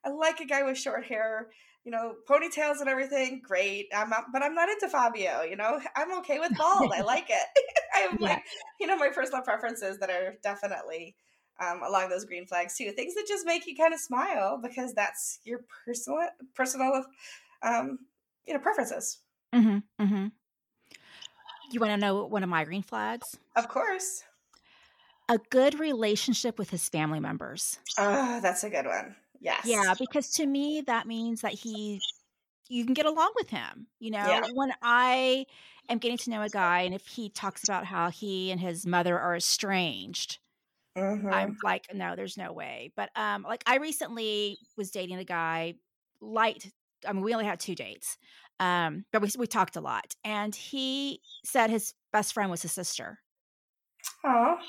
I 0.06 0.10
like 0.10 0.40
a 0.40 0.46
guy 0.46 0.64
with 0.64 0.78
short 0.78 1.06
hair, 1.06 1.50
you 1.84 1.92
know, 1.92 2.16
ponytails 2.28 2.80
and 2.80 2.88
everything. 2.90 3.42
Great. 3.46 3.88
I'm 3.94 4.10
not, 4.10 4.26
but 4.32 4.44
I'm 4.44 4.56
not 4.56 4.70
into 4.70 4.90
Fabio. 4.90 5.42
You 5.42 5.56
know, 5.56 5.80
I'm 5.96 6.18
okay 6.20 6.40
with 6.40 6.58
bald. 6.58 6.92
I 6.94 7.02
like 7.06 7.30
it. 7.30 7.48
I 7.96 8.00
have 8.00 8.18
Yeah. 8.20 8.36
like, 8.36 8.44
you 8.80 8.88
know, 8.88 8.98
my 8.98 9.10
personal 9.10 9.42
preferences 9.42 10.00
that 10.00 10.10
are 10.10 10.36
definitely 10.44 11.16
um, 11.60 11.82
along 11.84 12.10
those 12.10 12.26
green 12.26 12.46
flags 12.48 12.78
too. 12.78 12.92
Things 12.92 13.16
that 13.16 13.26
just 13.28 13.46
make 13.46 13.68
you 13.68 13.76
kind 13.76 13.94
of 13.94 14.00
smile 14.00 14.60
because 14.62 14.94
that's 14.94 15.40
your 15.44 15.60
personal, 15.86 16.30
personal, 16.56 17.04
um, 17.62 18.00
you 18.48 18.54
know, 18.54 18.60
preferences. 18.60 19.20
hmm 19.54 19.80
hmm 20.00 20.32
You 21.72 21.80
want 21.80 21.92
to 21.92 21.98
know 21.98 22.26
one 22.26 22.44
of 22.44 22.50
my 22.50 22.64
green 22.66 22.82
flags? 22.84 23.38
Of 23.56 23.68
course. 23.68 24.24
A 25.30 25.38
good 25.38 25.80
relationship 25.80 26.58
with 26.60 26.72
his 26.72 26.90
family 26.90 27.20
members. 27.22 27.80
Oh, 27.98 28.40
that's 28.42 28.64
a 28.64 28.70
good 28.70 28.86
one. 28.88 29.16
Yes. 29.40 29.64
Yeah, 29.64 29.94
because 29.96 30.32
to 30.34 30.46
me 30.46 30.82
that 30.82 31.08
means 31.08 31.42
that 31.42 31.54
he 31.54 32.04
you 32.70 32.86
can 32.86 32.94
get 32.96 33.06
along 33.08 33.34
with 33.36 33.50
him. 33.50 33.88
You 34.00 34.12
know, 34.12 34.42
Yeah. 34.42 34.48
when 34.54 34.74
I 34.84 35.48
am 35.90 36.00
getting 36.00 36.18
to 36.20 36.30
know 36.32 36.44
a 36.44 36.50
guy 36.50 36.82
and 36.82 36.96
if 36.96 37.08
he 37.08 37.30
talks 37.30 37.64
about 37.64 37.86
how 37.86 38.10
he 38.12 38.52
and 38.52 38.60
his 38.62 38.86
mother 38.88 39.20
are 39.20 39.36
estranged, 39.36 40.40
Mhm. 40.96 41.30
I'm 41.32 41.58
like, 41.64 41.94
no, 41.94 42.16
there's 42.16 42.38
no 42.38 42.54
way. 42.54 42.94
But 42.96 43.12
um, 43.18 43.44
like 43.44 43.64
I 43.68 43.78
recently 43.78 44.60
was 44.78 44.92
dating 44.92 45.18
a 45.18 45.26
guy, 45.26 45.76
light. 46.22 46.72
I 47.08 47.14
mean, 47.14 47.24
we 47.24 47.34
only 47.34 47.46
had 47.46 47.60
two 47.60 47.76
dates, 47.76 48.18
um, 48.60 49.06
but 49.14 49.22
we 49.22 49.30
we 49.38 49.48
talked 49.48 49.76
a 49.78 49.82
lot, 49.82 50.16
and 50.24 50.56
he 50.56 51.22
said 51.46 51.70
his 51.70 51.94
best 52.14 52.34
friend 52.34 52.52
was 52.52 52.62
his 52.64 52.74
sister, 52.74 53.20
Aw. 54.24 54.60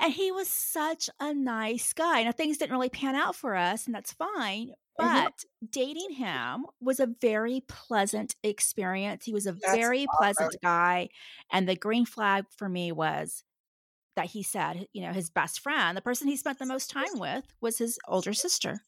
And 0.00 0.12
he 0.12 0.32
was 0.32 0.48
such 0.48 1.10
a 1.20 1.34
nice 1.34 1.92
guy. 1.92 2.22
Now 2.24 2.32
things 2.32 2.58
didn't 2.58 2.72
really 2.72 2.90
pan 2.90 3.14
out 3.16 3.36
for 3.36 3.56
us, 3.56 3.86
and 3.86 3.94
that's 3.94 4.12
fine. 4.12 4.72
Mhm. 4.98 5.26
But 5.26 5.44
dating 5.70 6.12
him 6.12 6.66
was 6.80 7.00
a 7.00 7.14
very 7.20 7.62
pleasant 7.68 8.36
experience. 8.42 9.24
He 9.26 9.32
was 9.34 9.46
a 9.46 9.52
That's 9.62 9.90
very 9.92 10.06
awesome. 10.20 10.48
pleasant 10.48 10.56
guy, 10.62 11.08
and 11.52 11.68
the 11.68 11.76
green 11.76 12.06
flag 12.06 12.46
for 12.56 12.68
me 12.68 12.92
was 12.92 13.44
that 14.16 14.26
he 14.28 14.42
said, 14.42 14.88
you 14.94 15.02
know, 15.02 15.12
his 15.12 15.30
best 15.30 15.60
friend, 15.60 15.96
the 15.96 16.02
person 16.02 16.28
he 16.28 16.36
spent 16.36 16.58
the 16.60 16.66
most 16.66 16.90
time 16.90 17.18
with, 17.18 17.46
was 17.60 17.78
his 17.78 17.98
older 18.08 18.32
sister. 18.34 18.84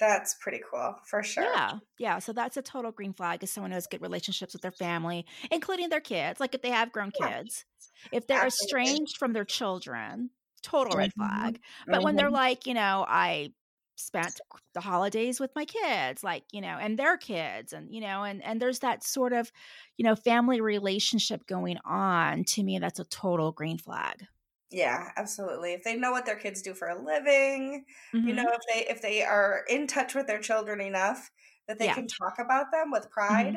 That's 0.00 0.34
pretty 0.40 0.60
cool 0.70 0.96
for 1.04 1.22
sure. 1.22 1.56
Yeah. 1.56 1.78
Yeah. 1.98 2.18
So 2.18 2.32
that's 2.32 2.56
a 2.56 2.62
total 2.62 2.90
green 2.92 3.12
flag 3.12 3.42
is 3.44 3.50
someone 3.50 3.70
who 3.70 3.76
has 3.76 3.86
good 3.86 4.02
relationships 4.02 4.52
with 4.52 4.62
their 4.62 4.72
family, 4.72 5.26
including 5.50 5.88
their 5.88 6.00
kids, 6.00 6.40
like 6.40 6.54
if 6.54 6.62
they 6.62 6.70
have 6.70 6.92
grown 6.92 7.10
Yeah. 7.14 7.32
kids. 7.32 7.64
If 8.10 8.26
they're 8.26 8.44
Absolutely. 8.44 8.46
estranged 8.46 9.16
from 9.18 9.32
their 9.32 9.44
children, 9.44 10.30
total 10.62 10.94
red 10.96 11.12
Mhm. 11.14 11.18
flag. 11.18 11.60
But 11.90 12.02
when 12.02 12.16
they're 12.16 12.30
Mhm. 12.30 12.32
like, 12.32 12.66
you 12.66 12.74
know, 12.74 13.04
I 13.08 13.52
spent 13.96 14.40
the 14.74 14.80
holidays 14.80 15.40
with 15.40 15.50
my 15.56 15.64
kids 15.64 16.22
like 16.22 16.44
you 16.52 16.60
know 16.60 16.78
and 16.78 16.96
their 16.96 17.16
kids 17.16 17.72
and 17.72 17.92
you 17.92 18.00
know 18.00 18.22
and 18.22 18.40
and 18.44 18.62
there's 18.62 18.78
that 18.78 19.02
sort 19.02 19.32
of 19.32 19.50
you 19.96 20.04
know 20.04 20.14
family 20.14 20.60
relationship 20.60 21.44
going 21.46 21.76
on 21.84 22.44
to 22.44 22.62
me 22.62 22.78
that's 22.78 23.00
a 23.00 23.04
total 23.06 23.50
green 23.50 23.76
flag 23.76 24.24
Yeah, 24.70 25.12
absolutely. 25.16 25.72
If 25.72 25.82
they 25.84 25.96
know 25.96 26.10
what 26.12 26.26
their 26.26 26.36
kids 26.38 26.60
do 26.60 26.74
for 26.74 26.88
a 26.88 27.00
living, 27.02 27.86
you 28.24 28.34
Mhm. 28.34 28.34
know, 28.34 28.44
if 28.48 28.60
they 28.72 28.86
if 28.90 29.00
they 29.02 29.22
are 29.24 29.64
in 29.68 29.86
touch 29.86 30.14
with 30.14 30.26
their 30.26 30.40
children 30.40 30.80
enough 30.80 31.30
that 31.66 31.78
they 31.78 31.88
Yeah. 31.88 31.94
can 31.94 32.06
talk 32.06 32.38
about 32.38 32.66
them 32.72 32.90
with 32.90 33.10
pride 33.10 33.54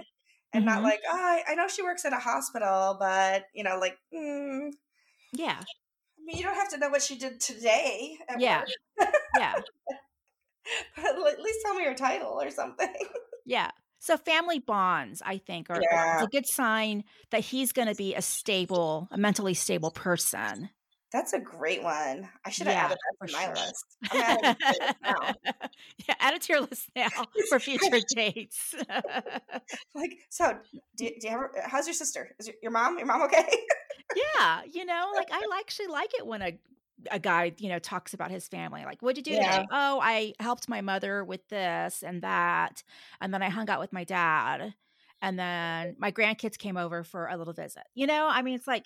and 0.54 0.66
not 0.66 0.84
Mhm. 0.84 0.84
like, 0.84 1.02
oh, 1.10 1.18
I, 1.18 1.44
I 1.52 1.56
know 1.56 1.68
she 1.68 1.84
works 1.84 2.06
at 2.06 2.14
a 2.14 2.20
hospital, 2.20 2.96
but 3.00 3.46
you 3.54 3.64
know, 3.64 3.78
like, 3.80 4.00
mm, 4.14 4.72
yeah 5.34 5.66
mean, 6.26 6.38
you 6.38 6.44
don't 6.44 6.56
have 6.56 6.70
to 6.70 6.78
know 6.78 6.90
what 6.90 7.02
she 7.02 7.18
did 7.18 7.40
today. 7.40 8.18
Yeah. 8.38 8.64
yeah 9.38 9.56
but 10.96 11.06
at 11.34 11.40
least 11.42 11.60
tell 11.66 11.74
me 11.74 11.86
her 11.86 11.94
title 11.94 12.40
or 12.42 12.50
something. 12.52 12.94
Yeah. 13.46 13.72
So 14.00 14.18
family 14.18 14.60
bonds, 14.60 15.22
I 15.26 15.38
think, 15.38 15.70
are, 15.70 15.82
Yeah. 15.82 16.24
a 16.24 16.28
good 16.28 16.46
sign 16.48 17.04
that 17.32 17.42
he's 17.42 17.72
going 17.72 17.88
to 17.88 17.96
be 17.96 18.16
a 18.16 18.22
stable, 18.22 19.08
a 19.12 19.18
mentally 19.18 19.54
stable 19.54 19.92
person. 19.92 20.70
That's 21.12 21.34
a 21.34 21.40
great 21.40 21.84
one. 21.84 22.30
I 22.46 22.52
should 22.52 22.68
have 22.68 22.76
Yeah, 22.76 22.86
added 22.86 22.98
that 23.20 23.28
to 23.28 23.34
my 23.34 23.44
sure. 23.44 23.56
list. 23.56 23.86
I'm 24.12 24.22
adding 24.22 24.46
it 24.46 24.58
to 24.60 24.66
my 24.70 24.86
list 24.86 24.98
now. 25.04 25.54
yeah, 26.08 26.16
add 26.20 26.34
it 26.36 26.42
to 26.44 26.54
your 26.54 26.62
list 26.62 26.90
now 26.96 27.10
for 27.50 27.60
future 27.60 28.00
dates. 28.16 28.74
Like, 29.94 30.14
so 30.30 30.58
do, 30.96 31.06
you- 31.06 31.20
do 31.20 31.28
you 31.28 31.34
ever? 31.34 31.52
How's 31.66 31.86
your 31.86 31.94
sister? 31.94 32.34
Is 32.40 32.48
your, 32.48 32.56
your 32.64 32.72
mom? 32.72 32.98
Your 32.98 33.08
mom 33.08 33.24
okay? 33.24 33.46
Yeah, 34.14 34.62
you 34.72 34.86
know, 34.86 35.12
like 35.16 35.30
I 35.32 35.42
actually 35.60 35.88
like 35.88 36.12
it 36.18 36.26
when 36.26 36.42
a 36.42 36.60
a 37.10 37.20
guy, 37.20 37.54
you 37.58 37.70
know, 37.70 37.80
talks 37.80 38.14
about 38.14 38.30
his 38.32 38.48
family. 38.48 38.84
Like, 38.86 39.02
what'd 39.02 39.18
you 39.18 39.24
do 39.24 39.40
Yeah. 39.40 39.44
today? 39.44 39.66
Oh, 39.72 40.00
I 40.02 40.34
helped 40.40 40.70
my 40.70 40.82
mother 40.82 41.24
with 41.26 41.48
this 41.50 42.04
and 42.04 42.22
that, 42.24 42.84
and 43.22 43.34
then 43.34 43.42
I 43.44 43.50
hung 43.50 43.70
out 43.70 43.80
with 43.80 43.94
my 43.94 44.04
dad, 44.04 44.76
and 45.22 45.40
then 45.40 45.96
my 46.00 46.12
grandkids 46.12 46.58
came 46.58 46.78
over 46.78 47.04
for 47.04 47.28
a 47.28 47.38
little 47.38 47.54
visit. 47.54 47.84
You 47.96 48.08
know, 48.08 48.28
I 48.30 48.42
mean, 48.44 48.56
it's 48.56 48.68
like 48.68 48.86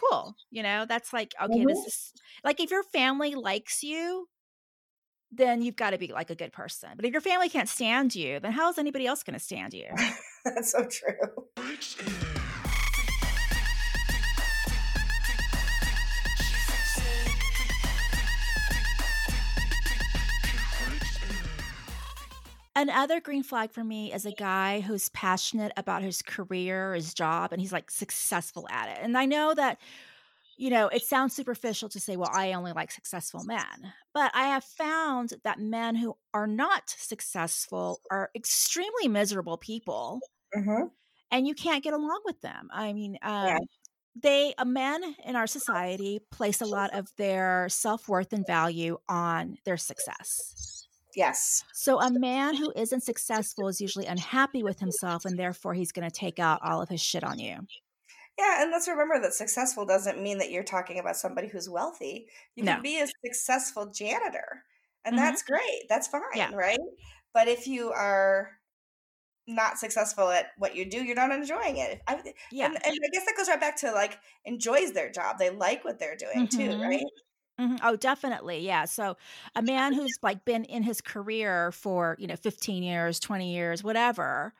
cool. 0.00 0.36
You 0.50 0.62
know, 0.62 0.86
that's 0.86 1.12
like 1.12 1.34
okay, 1.42 1.64
this 1.66 1.78
Mhm. 1.78 1.86
is 1.86 2.12
like 2.44 2.60
if 2.60 2.70
your 2.70 2.82
family 2.84 3.34
likes 3.34 3.82
you. 3.82 4.28
Then 5.32 5.62
you've 5.62 5.76
got 5.76 5.90
to 5.90 5.98
be 5.98 6.08
like 6.08 6.30
a 6.30 6.34
good 6.34 6.52
person. 6.52 6.90
But 6.96 7.04
if 7.04 7.12
your 7.12 7.20
family 7.20 7.48
can't 7.48 7.68
stand 7.68 8.14
you, 8.16 8.40
then 8.40 8.52
how 8.52 8.68
is 8.68 8.78
anybody 8.78 9.06
else 9.06 9.22
going 9.22 9.34
to 9.34 9.40
stand 9.44 9.74
you? 9.74 10.00
That's 10.44 10.72
so 10.72 10.84
true. 10.86 11.48
Another 22.80 23.20
green 23.20 23.42
flag 23.42 23.72
for 23.72 23.84
me 23.84 24.12
is 24.12 24.24
a 24.24 24.32
guy 24.32 24.80
who's 24.80 25.10
passionate 25.10 25.72
about 25.76 26.02
his 26.02 26.22
career, 26.22 26.94
his 26.94 27.12
job, 27.12 27.52
and 27.52 27.60
he's 27.60 27.72
like 27.72 27.90
successful 27.90 28.66
at 28.70 28.88
it. 28.88 29.02
And 29.02 29.18
I 29.18 29.26
know 29.26 29.52
that, 29.54 29.78
you 30.56 30.70
know, 30.70 30.88
it 30.88 31.04
sounds 31.04 31.34
superficial 31.34 31.88
to 31.90 32.00
say, 32.00 32.16
well, 32.16 32.30
I 32.32 32.52
only 32.54 32.72
like 32.72 32.90
successful 32.92 33.44
men. 33.44 33.92
But 34.14 34.32
I 34.34 34.44
have 34.48 34.64
found 34.64 35.34
that 35.44 35.60
men 35.60 35.96
who 35.96 36.16
are 36.34 36.46
not 36.46 36.90
successful 36.90 38.02
are 38.10 38.30
extremely 38.36 39.08
miserable 39.08 39.58
people 39.58 40.24
hmm 40.54 40.90
and 41.30 41.46
you 41.46 41.54
can't 41.54 41.84
get 41.84 41.94
along 41.94 42.22
with 42.24 42.40
them. 42.40 42.68
I 42.72 42.92
mean, 42.92 43.18
um, 43.22 43.56
Yeah. 43.56 43.58
they, 44.14 44.54
uh, 44.58 44.64
men 44.64 45.16
in 45.24 45.36
our 45.36 45.46
society 45.46 46.20
place 46.30 46.60
a 46.60 46.66
lot 46.66 46.94
of 46.94 47.14
their 47.16 47.68
self 47.68 48.08
worth 48.08 48.32
and 48.32 48.46
value 48.46 48.98
on 49.08 49.58
their 49.64 49.76
success. 49.76 50.79
Yes. 51.16 51.64
So 51.72 52.00
a 52.00 52.10
man 52.10 52.54
who 52.56 52.72
isn't 52.76 53.02
successful 53.02 53.68
is 53.68 53.80
usually 53.80 54.06
unhappy 54.06 54.62
with 54.62 54.78
himself 54.80 55.24
and 55.24 55.38
therefore 55.38 55.74
he's 55.74 55.92
going 55.92 56.08
to 56.08 56.14
take 56.14 56.38
out 56.38 56.60
all 56.62 56.80
of 56.82 56.88
his 56.88 57.00
shit 57.02 57.24
on 57.24 57.38
you. 57.38 57.58
Yeah, 58.38 58.62
and 58.62 58.70
let's 58.70 58.88
remember 58.88 59.20
that 59.20 59.34
successful 59.34 59.84
doesn't 59.84 60.22
mean 60.22 60.38
that 60.38 60.50
you're 60.50 60.62
talking 60.64 60.98
about 60.98 61.16
somebody 61.16 61.48
who's 61.48 61.68
wealthy. 61.68 62.28
You 62.54 62.64
No. 62.64 62.74
can 62.74 62.82
be 62.82 63.00
a 63.00 63.06
successful 63.24 63.86
janitor, 63.90 64.64
and 65.04 65.14
Mhm. 65.14 65.18
that's 65.18 65.42
great. 65.42 65.82
That's 65.90 66.06
fine, 66.08 66.22
Yeah. 66.34 66.50
right? 66.54 66.78
But 67.34 67.48
if 67.48 67.66
you 67.66 67.90
are 67.92 68.58
not 69.46 69.78
successful 69.78 70.30
at 70.30 70.52
what 70.58 70.74
you 70.76 70.88
do, 70.88 71.02
you're 71.04 71.16
not 71.16 71.32
enjoying 71.32 71.76
it. 71.78 72.00
I, 72.06 72.22
Yeah. 72.50 72.66
and, 72.66 72.74
and 72.76 72.94
I 73.04 73.08
guess 73.12 73.26
that 73.26 73.36
goes 73.36 73.48
right 73.48 73.60
back 73.60 73.76
to 73.78 73.92
like 73.92 74.18
enjoys 74.44 74.92
their 74.92 75.10
job. 75.10 75.38
They 75.38 75.50
like 75.50 75.84
what 75.84 75.98
they're 75.98 76.16
doing 76.16 76.46
too, 76.48 76.70
Mhm. 76.70 76.88
right? 76.88 77.04
Mhm. 77.60 77.78
Oh, 77.82 77.96
definitely. 77.96 78.60
Yeah. 78.60 78.86
So 78.86 79.16
a 79.54 79.62
man 79.62 79.92
who's 79.92 80.18
like 80.22 80.44
been 80.44 80.64
in 80.64 80.82
his 80.82 81.00
career 81.00 81.72
for, 81.72 82.16
you 82.18 82.26
know, 82.26 82.36
15 82.36 82.82
years, 82.82 83.20
20 83.20 83.52
years, 83.54 83.84
whatever, 83.84 84.54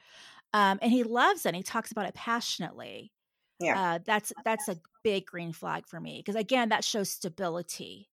um, 0.55 0.79
and 0.83 0.93
he 0.93 1.05
loves 1.05 1.47
it 1.47 1.51
and 1.51 1.57
he 1.57 1.63
talks 1.65 1.93
about 1.93 2.07
it 2.07 2.15
passionately. 2.15 3.13
Yeah. 3.61 3.77
Uh, 3.77 4.01
that's 4.05 4.33
that's 4.45 4.69
a 4.69 4.81
big 5.05 5.27
green 5.27 5.53
flag 5.53 5.87
for 5.89 6.01
me 6.01 6.19
because 6.21 6.37
again, 6.37 6.71
that 6.71 6.85
shows 6.85 7.11
stability. 7.11 8.11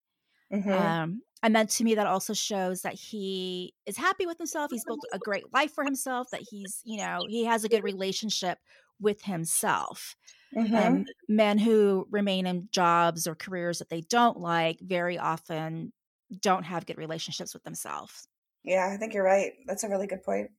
Mhm. 0.50 0.98
Um, 1.00 1.22
and 1.42 1.54
then 1.54 1.66
to 1.68 1.84
me, 1.84 1.94
that 1.94 2.06
also 2.06 2.34
shows 2.34 2.82
that 2.82 2.94
he 2.94 3.74
is 3.86 3.96
happy 3.96 4.26
with 4.26 4.38
himself. 4.38 4.70
He's 4.70 4.84
built 4.84 5.04
a 5.12 5.18
great 5.18 5.52
life 5.52 5.72
for 5.72 5.84
himself. 5.84 6.30
That 6.30 6.42
he's, 6.42 6.80
you 6.84 6.98
know, 6.98 7.26
he 7.28 7.44
has 7.44 7.64
a 7.64 7.68
good 7.68 7.84
relationship 7.84 8.58
with 9.00 9.22
himself. 9.22 10.16
Mhm. 10.52 10.98
Um, 10.98 11.06
men 11.28 11.58
who 11.58 12.06
remain 12.10 12.46
in 12.46 12.68
jobs 12.72 13.26
or 13.26 13.34
careers 13.36 13.78
that 13.80 13.90
they 13.90 14.02
don't 14.02 14.38
like 14.40 14.80
very 14.80 15.18
often 15.18 15.92
don't 16.40 16.64
have 16.64 16.86
good 16.86 16.98
relationships 16.98 17.54
with 17.54 17.64
themselves. 17.64 18.28
yeah, 18.64 18.88
I 18.92 18.96
think 18.96 19.14
you're 19.14 19.24
right. 19.24 19.52
That's 19.66 19.84
a 19.84 19.88
really 19.88 20.06
good 20.06 20.22
point. 20.22 20.50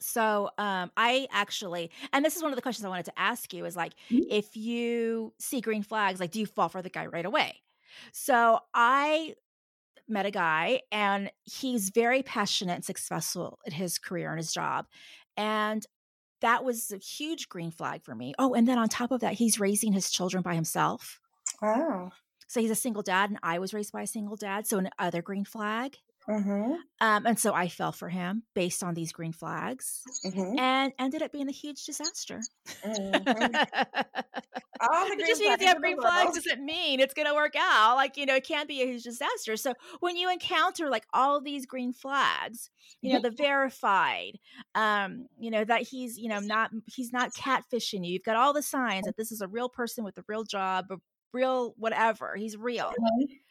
So 0.00 0.50
um, 0.58 0.90
I 0.96 1.28
actually, 1.30 1.90
and 2.12 2.24
this 2.24 2.36
is 2.36 2.42
one 2.42 2.52
of 2.52 2.56
the 2.56 2.62
questions 2.62 2.84
I 2.84 2.88
wanted 2.88 3.06
to 3.06 3.18
ask 3.18 3.52
you 3.52 3.64
is 3.64 3.76
like, 3.76 3.94
Mhm. 4.10 4.22
if 4.28 4.56
you 4.56 5.34
see 5.38 5.60
green 5.60 5.82
flags, 5.82 6.18
like, 6.20 6.32
do 6.32 6.40
you 6.40 6.46
fall 6.46 6.68
for 6.68 6.82
the 6.82 6.90
guy 6.90 7.06
right 7.06 7.24
away? 7.24 7.62
So 8.12 8.58
I 8.74 9.34
met 10.08 10.26
a 10.26 10.32
guy 10.32 10.82
and 10.92 11.32
he's 11.44 11.90
very 11.90 12.22
passionate 12.22 12.74
and 12.74 12.84
successful 12.84 13.60
at 13.66 13.72
his 13.74 13.98
career 13.98 14.30
and 14.30 14.38
his 14.38 14.52
job. 14.52 14.86
And 15.36 15.86
that 16.42 16.64
was 16.64 16.92
a 16.92 16.98
huge 16.98 17.48
green 17.48 17.70
flag 17.70 18.04
for 18.04 18.14
me. 18.14 18.34
Oh, 18.38 18.54
and 18.54 18.68
then 18.68 18.78
on 18.78 18.88
top 18.88 19.10
of 19.10 19.20
that, 19.20 19.34
he's 19.34 19.58
raising 19.58 19.92
his 19.92 20.10
children 20.10 20.42
by 20.42 20.54
himself. 20.54 21.18
Wow. 21.60 22.12
So 22.48 22.60
he's 22.60 22.70
a 22.70 22.76
single 22.76 23.02
dad, 23.02 23.30
and 23.30 23.38
I 23.42 23.58
was 23.58 23.72
raised 23.72 23.92
by 23.92 24.02
a 24.02 24.06
single 24.06 24.36
dad. 24.36 24.66
So 24.66 24.82
another 24.98 25.22
green 25.22 25.44
flag. 25.44 25.96
Hmm 26.26 26.82
Um, 27.00 27.26
and 27.26 27.38
so 27.38 27.54
I 27.54 27.68
fell 27.68 27.92
for 27.92 28.08
him 28.08 28.44
based 28.54 28.82
on 28.82 28.94
these 28.94 29.12
green 29.12 29.32
flags 29.32 30.08
hmm 30.24 30.56
and 30.56 30.92
ended 30.98 31.22
up 31.22 31.32
being 31.32 31.48
a 31.48 31.52
huge 31.52 31.84
disaster. 31.84 32.46
hmm 32.84 33.56
All 34.80 35.06
the 35.08 35.16
green 35.16 35.36
Just 35.36 35.42
because 35.42 35.60
you 35.60 35.68
have 35.68 35.80
green 35.80 36.00
flags 36.00 36.34
doesn't 36.34 36.64
mean 36.64 36.98
it's 36.98 37.14
going 37.14 37.28
to 37.28 37.34
work 37.34 37.54
out. 37.56 37.94
Like, 37.94 38.16
you 38.16 38.26
know, 38.26 38.34
it 38.34 38.44
can 38.44 38.66
be 38.66 38.82
a 38.82 38.86
huge 38.86 39.04
disaster. 39.04 39.56
So 39.56 39.74
when 40.00 40.16
you 40.16 40.30
encounter 40.30 40.88
like 40.90 41.06
all 41.12 41.40
these 41.40 41.66
green 41.66 41.92
flags, 41.92 42.70
you 43.00 43.12
know, 43.12 43.20
the 43.20 43.30
verified, 43.30 44.38
um, 44.74 45.28
you 45.38 45.50
know, 45.50 45.64
that 45.64 45.82
he's, 45.82 46.18
you 46.18 46.28
know, 46.28 46.40
not, 46.40 46.70
he's 46.86 47.12
not 47.12 47.34
catfishing 47.34 48.04
you. 48.04 48.12
You've 48.14 48.24
got 48.24 48.36
all 48.36 48.52
the 48.52 48.62
signs 48.62 49.06
that 49.06 49.16
this 49.16 49.30
is 49.30 49.40
a 49.40 49.46
real 49.48 49.68
person 49.68 50.04
with 50.04 50.18
a 50.18 50.24
real 50.26 50.42
job, 50.44 50.86
a 50.90 50.96
real 51.32 51.74
whatever. 51.76 52.36
He's 52.36 52.56
real. 52.56 52.92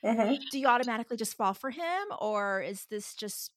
hmm 0.04 0.34
Do 0.50 0.60
you 0.60 0.68
automatically 0.68 1.18
just 1.18 1.36
fall 1.36 1.54
for 1.54 1.72
him 1.72 2.08
or 2.20 2.62
is 2.62 2.86
this 2.90 3.16
just, 3.16 3.52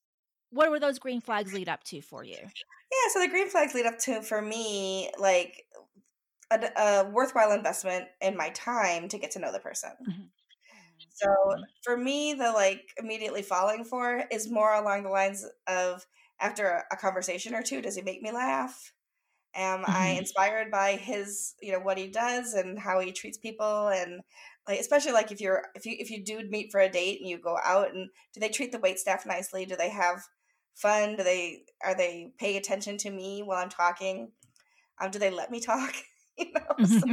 what 0.50 0.70
were 0.70 0.80
those 0.80 0.98
green 0.98 1.20
flags 1.20 1.52
lead 1.52 1.68
up 1.68 1.84
to 1.84 2.00
for 2.02 2.24
you? 2.24 2.52
Yeah, 2.92 3.12
so 3.12 3.20
the 3.20 3.28
green 3.28 3.48
flags 3.48 3.74
lead 3.74 3.87
up 3.87 3.98
to 4.00 4.22
for 4.22 4.40
me 4.40 5.10
like 5.18 5.64
a, 6.50 6.60
a 6.76 7.10
worthwhile 7.10 7.52
investment 7.52 8.08
in 8.20 8.37
my 8.37 8.50
time 8.50 9.08
to 9.08 9.18
get 9.18 9.32
to 9.32 9.40
know 9.40 9.52
the 9.52 9.60
person. 9.60 9.90
Mhm. 10.00 10.30
So 11.10 11.28
for 11.82 11.96
me, 11.96 12.34
the 12.34 12.52
like 12.52 12.92
immediately 12.98 13.42
falling 13.42 13.84
for 13.84 14.24
is 14.30 14.50
more 14.50 14.74
along 14.74 15.04
the 15.04 15.10
lines 15.10 15.44
of 15.66 16.06
after 16.40 16.66
a, 16.68 16.84
a 16.92 16.96
conversation 16.96 17.54
or 17.54 17.62
two, 17.62 17.80
does 17.82 17.96
he 17.96 18.02
make 18.02 18.22
me 18.22 18.32
laugh? 18.32 18.93
Am 19.54 19.84
I 19.86 20.08
Mhm. 20.08 20.18
inspired 20.18 20.70
by 20.70 20.96
his, 20.96 21.54
you 21.62 21.72
know, 21.72 21.78
what 21.80 21.98
he 21.98 22.08
does 22.08 22.54
and 22.54 22.78
how 22.78 23.00
he 23.00 23.12
treats 23.12 23.38
people 23.38 23.88
and 23.88 24.22
like 24.66 24.80
especially 24.80 25.12
like 25.12 25.30
if 25.32 25.40
you're 25.40 25.66
if 25.74 25.86
you 25.86 25.96
if 25.98 26.10
you 26.10 26.24
do 26.24 26.48
meet 26.48 26.72
for 26.72 26.80
a 26.80 26.88
date 26.90 27.20
and 27.20 27.28
you 27.28 27.38
go 27.38 27.58
out 27.62 27.94
and 27.94 28.10
do 28.32 28.40
they 28.40 28.48
treat 28.48 28.72
the 28.72 28.78
wait 28.80 28.98
staff 28.98 29.26
nicely? 29.26 29.64
Do 29.66 29.76
they 29.76 29.90
have 29.90 30.22
fun? 30.74 31.16
Do 31.16 31.22
they 31.24 31.66
are 31.82 31.94
they 31.94 32.32
paying 32.38 32.56
attention 32.56 32.96
to 32.98 33.10
me 33.10 33.42
while 33.42 33.62
I'm 33.62 33.68
talking? 33.68 34.32
Um, 35.00 35.10
do 35.10 35.18
they 35.18 35.30
let 35.30 35.50
me 35.50 35.60
talk? 35.60 35.94
you 36.38 36.52
know, 36.52 36.80
so 36.84 37.06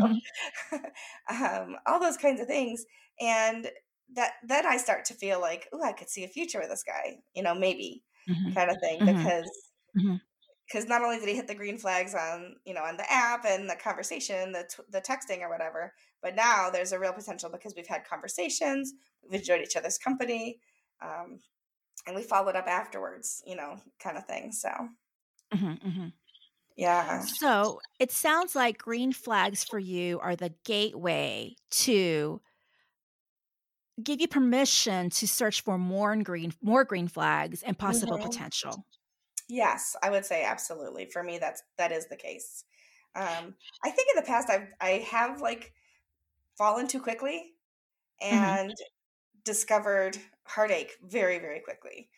um, 1.29 1.77
all 1.85 1.99
those 1.99 2.17
kinds 2.17 2.41
of 2.41 2.47
things, 2.47 2.85
and 3.19 3.69
that 4.13 4.33
then 4.43 4.65
I 4.65 4.77
start 4.77 5.05
to 5.05 5.13
feel 5.13 5.39
like, 5.39 5.67
oh, 5.73 5.83
I 5.83 5.93
could 5.93 6.09
see 6.09 6.23
a 6.23 6.27
future 6.27 6.59
with 6.59 6.69
this 6.69 6.83
guy. 6.83 7.19
You 7.35 7.43
know, 7.43 7.55
maybe 7.55 8.03
Mhm. 8.27 8.55
kind 8.55 8.69
of 8.71 8.77
thing 8.81 9.03
Mhm. 9.05 9.05
because 9.05 9.49
Mhm. 9.95 10.21
Because 10.71 10.87
not 10.87 11.01
only 11.01 11.19
did 11.19 11.27
he 11.27 11.35
hit 11.35 11.47
the 11.47 11.55
green 11.55 11.77
flags 11.77 12.13
on 12.15 12.55
you 12.65 12.73
know 12.73 12.83
on 12.83 12.97
the 12.97 13.11
app 13.11 13.45
and 13.45 13.69
the 13.69 13.75
conversation 13.75 14.51
the, 14.51 14.69
t- 14.69 14.83
the 14.89 15.01
texting 15.01 15.41
or 15.41 15.49
whatever 15.49 15.93
but 16.21 16.35
now 16.35 16.69
there's 16.69 16.91
a 16.91 16.99
real 16.99 17.13
potential 17.13 17.49
because 17.49 17.73
we've 17.75 17.87
had 17.87 18.05
conversations 18.05 18.93
we've 19.23 19.39
enjoyed 19.41 19.61
each 19.61 19.75
other's 19.75 19.97
company 19.97 20.59
um, 21.01 21.39
and 22.07 22.15
we 22.15 22.23
followed 22.23 22.55
up 22.55 22.67
afterwards 22.67 23.43
you 23.45 23.55
know 23.55 23.77
kind 23.99 24.17
of 24.17 24.25
thing 24.25 24.51
so 24.51 24.89
Mhm, 25.53 25.77
mhm. 25.83 26.13
yeah 26.75 27.25
So 27.25 27.79
it 27.99 28.11
sounds 28.11 28.55
like 28.55 28.77
green 28.77 29.13
flags 29.13 29.63
for 29.63 29.77
you 29.79 30.19
are 30.19 30.35
the 30.35 30.53
gateway 30.65 31.55
to 31.71 32.41
give 34.01 34.21
you 34.21 34.27
permission 34.27 35.09
to 35.09 35.27
search 35.27 35.61
for 35.61 35.77
more 35.77 36.15
green 36.17 36.53
more 36.61 36.83
green 36.83 37.07
flags 37.07 37.61
and 37.63 37.77
possible 37.77 38.17
Mhm. 38.17 38.19
potential. 38.19 38.85
Yes 39.51 39.95
i 40.03 40.09
would 40.09 40.25
say 40.25 40.43
absolutely 40.43 41.05
for 41.05 41.23
me 41.23 41.37
that's 41.37 41.63
that 41.77 41.91
is 41.91 42.07
the 42.07 42.15
case 42.17 42.65
um, 43.15 43.55
i 43.83 43.89
think 43.91 44.07
in 44.15 44.21
the 44.21 44.27
past 44.27 44.49
i've 44.49 44.73
i 44.81 44.89
have 45.09 45.41
like 45.41 45.73
fallen 46.57 46.87
too 46.87 47.01
quickly 47.01 47.55
Mhm. 48.29 48.61
and 48.61 48.77
discovered 49.45 50.17
heartache 50.45 50.93
very 51.03 51.39
very 51.39 51.61
quickly 51.61 52.09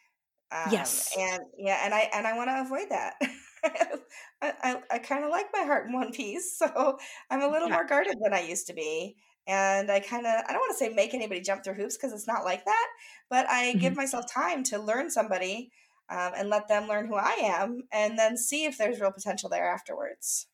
um, 0.52 1.02
Yes. 1.04 1.18
and 1.18 1.42
yeah 1.58 1.82
and 1.86 1.94
i 1.94 2.02
and 2.14 2.28
i 2.28 2.36
want 2.38 2.50
to 2.50 2.62
avoid 2.62 2.90
that 2.90 3.16
i 3.64 3.98
i, 4.42 4.84
I 4.92 5.00
kind 5.00 5.24
of 5.24 5.32
like 5.32 5.48
my 5.54 5.64
heart 5.64 5.88
in 5.88 5.94
one 5.94 6.12
piece 6.12 6.58
so 6.60 6.98
i'm 7.30 7.42
a 7.42 7.48
little 7.50 7.70
Yeah. 7.70 7.78
more 7.78 7.86
guarded 7.86 8.18
than 8.24 8.34
i 8.34 8.42
used 8.42 8.68
to 8.68 8.74
be 8.74 9.18
and 9.46 9.92
I 9.92 10.00
kind 10.00 10.26
of 10.26 10.46
I 10.48 10.54
don't 10.54 10.62
want 10.62 10.72
to 10.72 10.78
say 10.78 10.88
make 10.94 11.14
anybody 11.14 11.42
jump 11.42 11.66
through 11.66 11.74
hoops 11.74 11.98
because 11.98 12.14
it's 12.14 12.28
not 12.28 12.46
like 12.46 12.64
that, 12.64 12.88
but 13.30 13.46
I 13.50 13.74
give 13.74 13.94
Mhm. 13.94 13.98
myself 13.98 14.24
time 14.32 14.64
to 14.64 14.80
learn 14.80 15.10
somebody 15.10 15.74
um, 16.10 16.34
and 16.36 16.50
let 16.50 16.68
them 16.68 16.88
learn 16.88 17.08
who 17.08 17.16
I 17.16 17.34
am, 17.42 17.88
and 17.92 18.18
then 18.18 18.38
see 18.38 18.66
if 18.66 18.78
there's 18.78 19.00
real 19.02 19.12
potential 19.12 19.50
there 19.50 19.70
afterwards. 19.70 20.48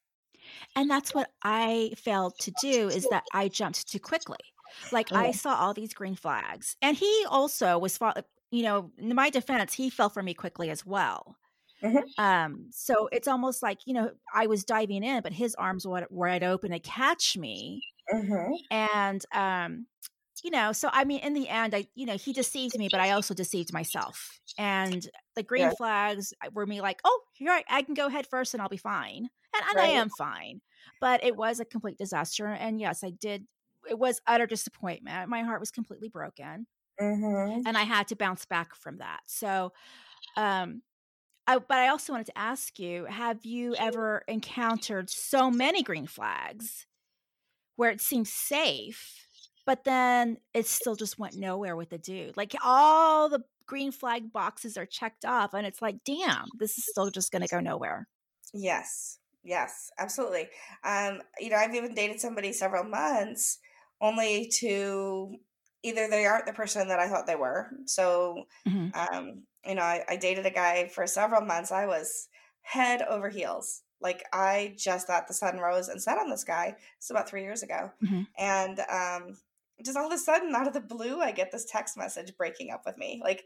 And 0.76 0.90
that's 0.90 1.14
what 1.14 1.32
I 1.44 1.92
failed 1.98 2.38
to 2.40 2.52
do 2.52 2.90
is 2.90 3.08
that 3.08 3.26
I 3.32 3.48
jumped 3.50 3.88
too 3.90 4.00
quickly. 4.00 4.38
Like 4.92 5.10
I 5.14 5.32
Mhm. 5.32 5.32
saw 5.32 5.56
all 5.56 5.74
these 5.74 5.94
green 5.94 6.16
flags. 6.16 6.76
And 6.82 6.96
he 6.96 7.26
also 7.28 7.78
was 7.78 8.00
you 8.52 8.64
know, 8.64 8.92
in 8.98 9.14
my 9.16 9.30
defense, 9.30 9.74
he 9.74 9.90
fell 9.90 10.10
for 10.10 10.24
me 10.24 10.34
quickly 10.34 10.70
as 10.70 10.86
well. 10.86 11.38
Mhm. 11.82 12.14
Um, 12.18 12.70
so 12.72 13.10
it's 13.12 13.28
almost 13.28 13.64
like, 13.64 13.80
you 13.88 13.94
know, 13.94 14.12
I 14.34 14.48
was 14.48 14.66
diving 14.66 15.04
in, 15.04 15.24
but 15.24 15.34
his 15.34 15.56
arms 15.56 15.88
were 15.88 16.08
wide 16.12 16.44
open 16.44 16.72
to 16.72 16.80
catch 16.80 17.38
me. 17.38 17.86
Mhm. 18.14 18.70
And 18.70 19.26
um, 19.34 19.88
you 20.44 20.52
know, 20.52 20.72
so 20.72 20.90
I 20.94 21.04
mean, 21.04 21.20
in 21.22 21.34
the 21.34 21.50
end, 21.50 21.76
I, 21.76 21.88
you 21.96 22.06
know, 22.06 22.18
he 22.18 22.34
deceived 22.34 22.78
me, 22.78 22.88
but 22.90 23.00
I 23.00 23.12
also 23.12 23.34
deceived 23.34 23.74
myself. 23.74 24.40
And 24.58 25.10
the 25.40 25.44
green 25.44 25.70
Yeah. 25.70 25.72
flags 25.72 26.34
were 26.54 26.68
me 26.68 26.82
like, 26.82 27.02
oh, 27.06 27.22
here 27.34 27.52
I, 27.52 27.64
I 27.70 27.84
can 27.84 27.96
go 27.96 28.10
head 28.10 28.28
first 28.28 28.54
and 28.54 28.62
I'll 28.62 28.70
be 28.70 28.78
fine. 28.78 29.30
And, 29.56 29.66
and 29.70 29.80
I 29.80 29.88
am 29.88 30.10
fine. 30.10 30.62
But 31.02 31.24
it 31.24 31.38
was 31.38 31.60
a 31.62 31.66
complete 31.66 31.98
disaster. 31.98 32.48
And 32.48 32.82
yes, 32.82 33.04
I 33.04 33.12
did. 33.12 33.48
It 33.90 34.00
was 34.00 34.22
utter 34.28 34.48
disappointment. 34.48 35.30
My 35.30 35.44
heart 35.44 35.62
was 35.62 35.72
completely 35.72 36.10
broken, 36.10 36.68
Mhm. 37.02 37.66
and 37.66 37.78
I 37.78 37.84
had 37.84 38.08
to 38.10 38.16
bounce 38.16 38.46
back 38.46 38.76
from 38.76 38.98
that. 38.98 39.22
So, 39.28 39.74
um, 40.38 40.84
I, 41.48 41.60
but 41.60 41.80
I 41.80 41.90
also 41.90 42.14
wanted 42.14 42.28
to 42.28 42.38
ask 42.40 42.80
you: 42.80 43.06
Have 43.06 43.46
you 43.46 43.76
ever 43.76 44.24
encountered 44.28 45.10
so 45.10 45.52
many 45.52 45.84
green 45.84 46.08
flags 46.08 46.88
where 47.76 47.92
it 47.92 48.02
seems 48.02 48.32
safe, 48.32 49.28
but 49.66 49.84
then 49.86 50.38
it 50.54 50.68
still 50.68 50.96
just 50.96 51.20
went 51.20 51.36
nowhere 51.36 51.76
with 51.76 51.90
the 51.90 51.98
dude? 52.00 52.38
Like 52.38 52.56
all 52.64 53.30
the 53.30 53.44
green 53.70 53.92
flag 53.94 54.32
boxes 54.34 54.78
are 54.78 54.86
checked 54.88 55.26
off, 55.26 55.54
and 55.56 55.68
it's 55.68 55.82
like, 55.82 56.04
damn, 56.06 56.50
this 56.60 56.78
is 56.78 56.86
still 56.86 57.12
just 57.12 57.32
going 57.32 57.44
to 57.44 57.48
go 57.50 57.62
nowhere. 57.62 58.10
Yes. 58.54 59.20
Yes, 59.44 59.90
absolutely. 59.98 60.50
Um, 60.84 61.22
you 61.40 61.50
know, 61.50 61.56
I've 61.56 61.74
even 61.74 61.94
dated 61.94 62.20
somebody 62.20 62.52
several 62.52 62.84
months 62.84 63.60
only 64.02 64.50
to 64.60 65.38
either 65.82 66.10
they 66.10 66.26
aren't 66.26 66.46
the 66.46 66.54
person 66.54 66.90
that 66.90 67.00
I 67.00 67.08
thought 67.08 67.26
they 67.26 67.38
were. 67.38 67.72
So, 67.86 68.44
Mhm. 68.66 68.94
um, 68.94 69.46
you 69.66 69.76
know, 69.76 69.82
I, 69.82 70.04
I 70.10 70.16
dated 70.18 70.46
a 70.46 70.52
guy 70.52 70.88
for 70.90 71.08
several 71.08 71.42
months. 71.42 71.72
I 71.72 71.86
was 71.86 72.28
head 72.62 73.02
over 73.04 73.30
heels. 73.30 73.84
Like 74.02 74.24
I 74.34 74.76
just 74.78 75.08
thought 75.08 75.28
the 75.28 75.34
sun 75.34 75.60
rose 75.60 75.88
and 75.88 76.02
set 76.02 76.18
on 76.18 76.30
this 76.30 76.44
guy. 76.44 76.76
It's 76.98 77.10
about 77.10 77.30
three 77.30 77.44
years 77.44 77.64
ago. 77.64 77.92
Mhm. 78.02 78.28
And 78.38 78.80
um, 78.82 79.38
just 79.84 79.98
all 79.98 80.08
of 80.08 80.14
a 80.14 80.18
sudden, 80.18 80.56
out 80.56 80.68
of 80.68 80.74
the 80.74 80.82
blue, 80.82 81.22
I 81.22 81.32
get 81.32 81.52
this 81.52 81.66
text 81.66 81.98
message 81.98 82.36
breaking 82.38 82.72
up 82.72 82.84
with 82.86 82.98
me. 82.98 83.22
Like 83.24 83.44